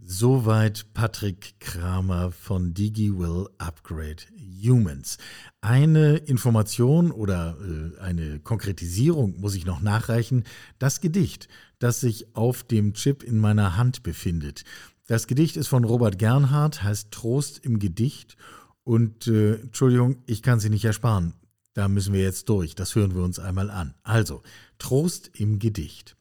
Soweit 0.04 0.92
Patrick 0.94 1.54
Kramer 1.60 2.32
von 2.32 2.74
DigiWill 2.74 3.48
Upgrade 3.58 4.16
Humans. 4.60 5.16
Eine 5.60 6.16
Information 6.16 7.12
oder 7.12 7.56
äh, 7.60 8.00
eine 8.00 8.40
Konkretisierung 8.40 9.38
muss 9.40 9.54
ich 9.54 9.64
noch 9.64 9.80
nachreichen. 9.80 10.42
Das 10.80 11.00
Gedicht, 11.00 11.46
das 11.78 12.00
sich 12.00 12.34
auf 12.34 12.64
dem 12.64 12.94
Chip 12.94 13.22
in 13.22 13.38
meiner 13.38 13.76
Hand 13.76 14.02
befindet. 14.02 14.64
Das 15.06 15.28
Gedicht 15.28 15.56
ist 15.56 15.68
von 15.68 15.84
Robert 15.84 16.18
Gernhardt, 16.18 16.82
heißt 16.82 17.12
Trost 17.12 17.58
im 17.64 17.78
Gedicht. 17.78 18.36
Und 18.82 19.28
äh, 19.28 19.54
Entschuldigung, 19.54 20.16
ich 20.26 20.42
kann 20.42 20.58
sie 20.58 20.70
nicht 20.70 20.84
ersparen. 20.84 21.34
Da 21.74 21.86
müssen 21.86 22.12
wir 22.12 22.22
jetzt 22.22 22.48
durch, 22.48 22.74
das 22.74 22.96
hören 22.96 23.14
wir 23.14 23.22
uns 23.22 23.38
einmal 23.38 23.70
an. 23.70 23.94
Also, 24.02 24.42
Trost 24.78 25.30
im 25.34 25.60
Gedicht. 25.60 26.16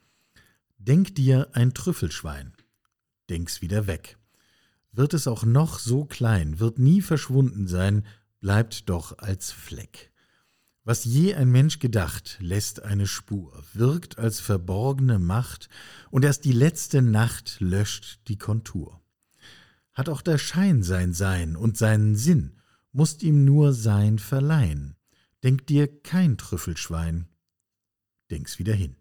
Denk 0.78 1.16
dir 1.16 1.50
ein 1.54 1.74
Trüffelschwein, 1.74 2.54
denk's 3.32 3.62
wieder 3.62 3.88
weg. 3.88 4.18
Wird 4.92 5.14
es 5.14 5.26
auch 5.26 5.46
noch 5.46 5.80
so 5.80 6.06
klein, 6.06 6.60
wird 6.60 6.78
nie 6.78 7.02
verschwunden 7.02 7.66
sein, 7.66 8.06
bleibt 8.42 8.90
doch 8.90 9.18
als 9.18 9.52
Fleck. 9.52 10.12
Was 10.84 11.06
je 11.06 11.34
ein 11.36 11.50
Mensch 11.50 11.80
gedacht, 11.80 12.38
lässt 12.42 12.84
eine 12.84 13.08
Spur, 13.08 13.64
wirkt 13.74 14.18
als 14.18 14.40
verborgene 14.40 15.18
Macht, 15.18 15.70
und 16.10 16.26
erst 16.26 16.44
die 16.44 16.52
letzte 16.52 17.02
Nacht 17.02 17.58
löscht 17.60 18.20
die 18.28 18.38
Kontur. 18.38 19.02
Hat 19.94 20.10
auch 20.10 20.22
der 20.22 20.38
Schein 20.38 20.84
sein 20.84 21.14
Sein 21.14 21.56
und 21.56 21.78
seinen 21.78 22.16
Sinn, 22.16 22.60
musst 22.92 23.24
ihm 23.24 23.46
nur 23.46 23.74
Sein 23.74 24.20
verleihen. 24.20 24.96
Denk 25.44 25.68
dir 25.68 25.88
kein 26.02 26.38
Trüffelschwein. 26.38 27.28
Denk's 28.30 28.60
wieder 28.60 28.74
hin. 28.74 29.01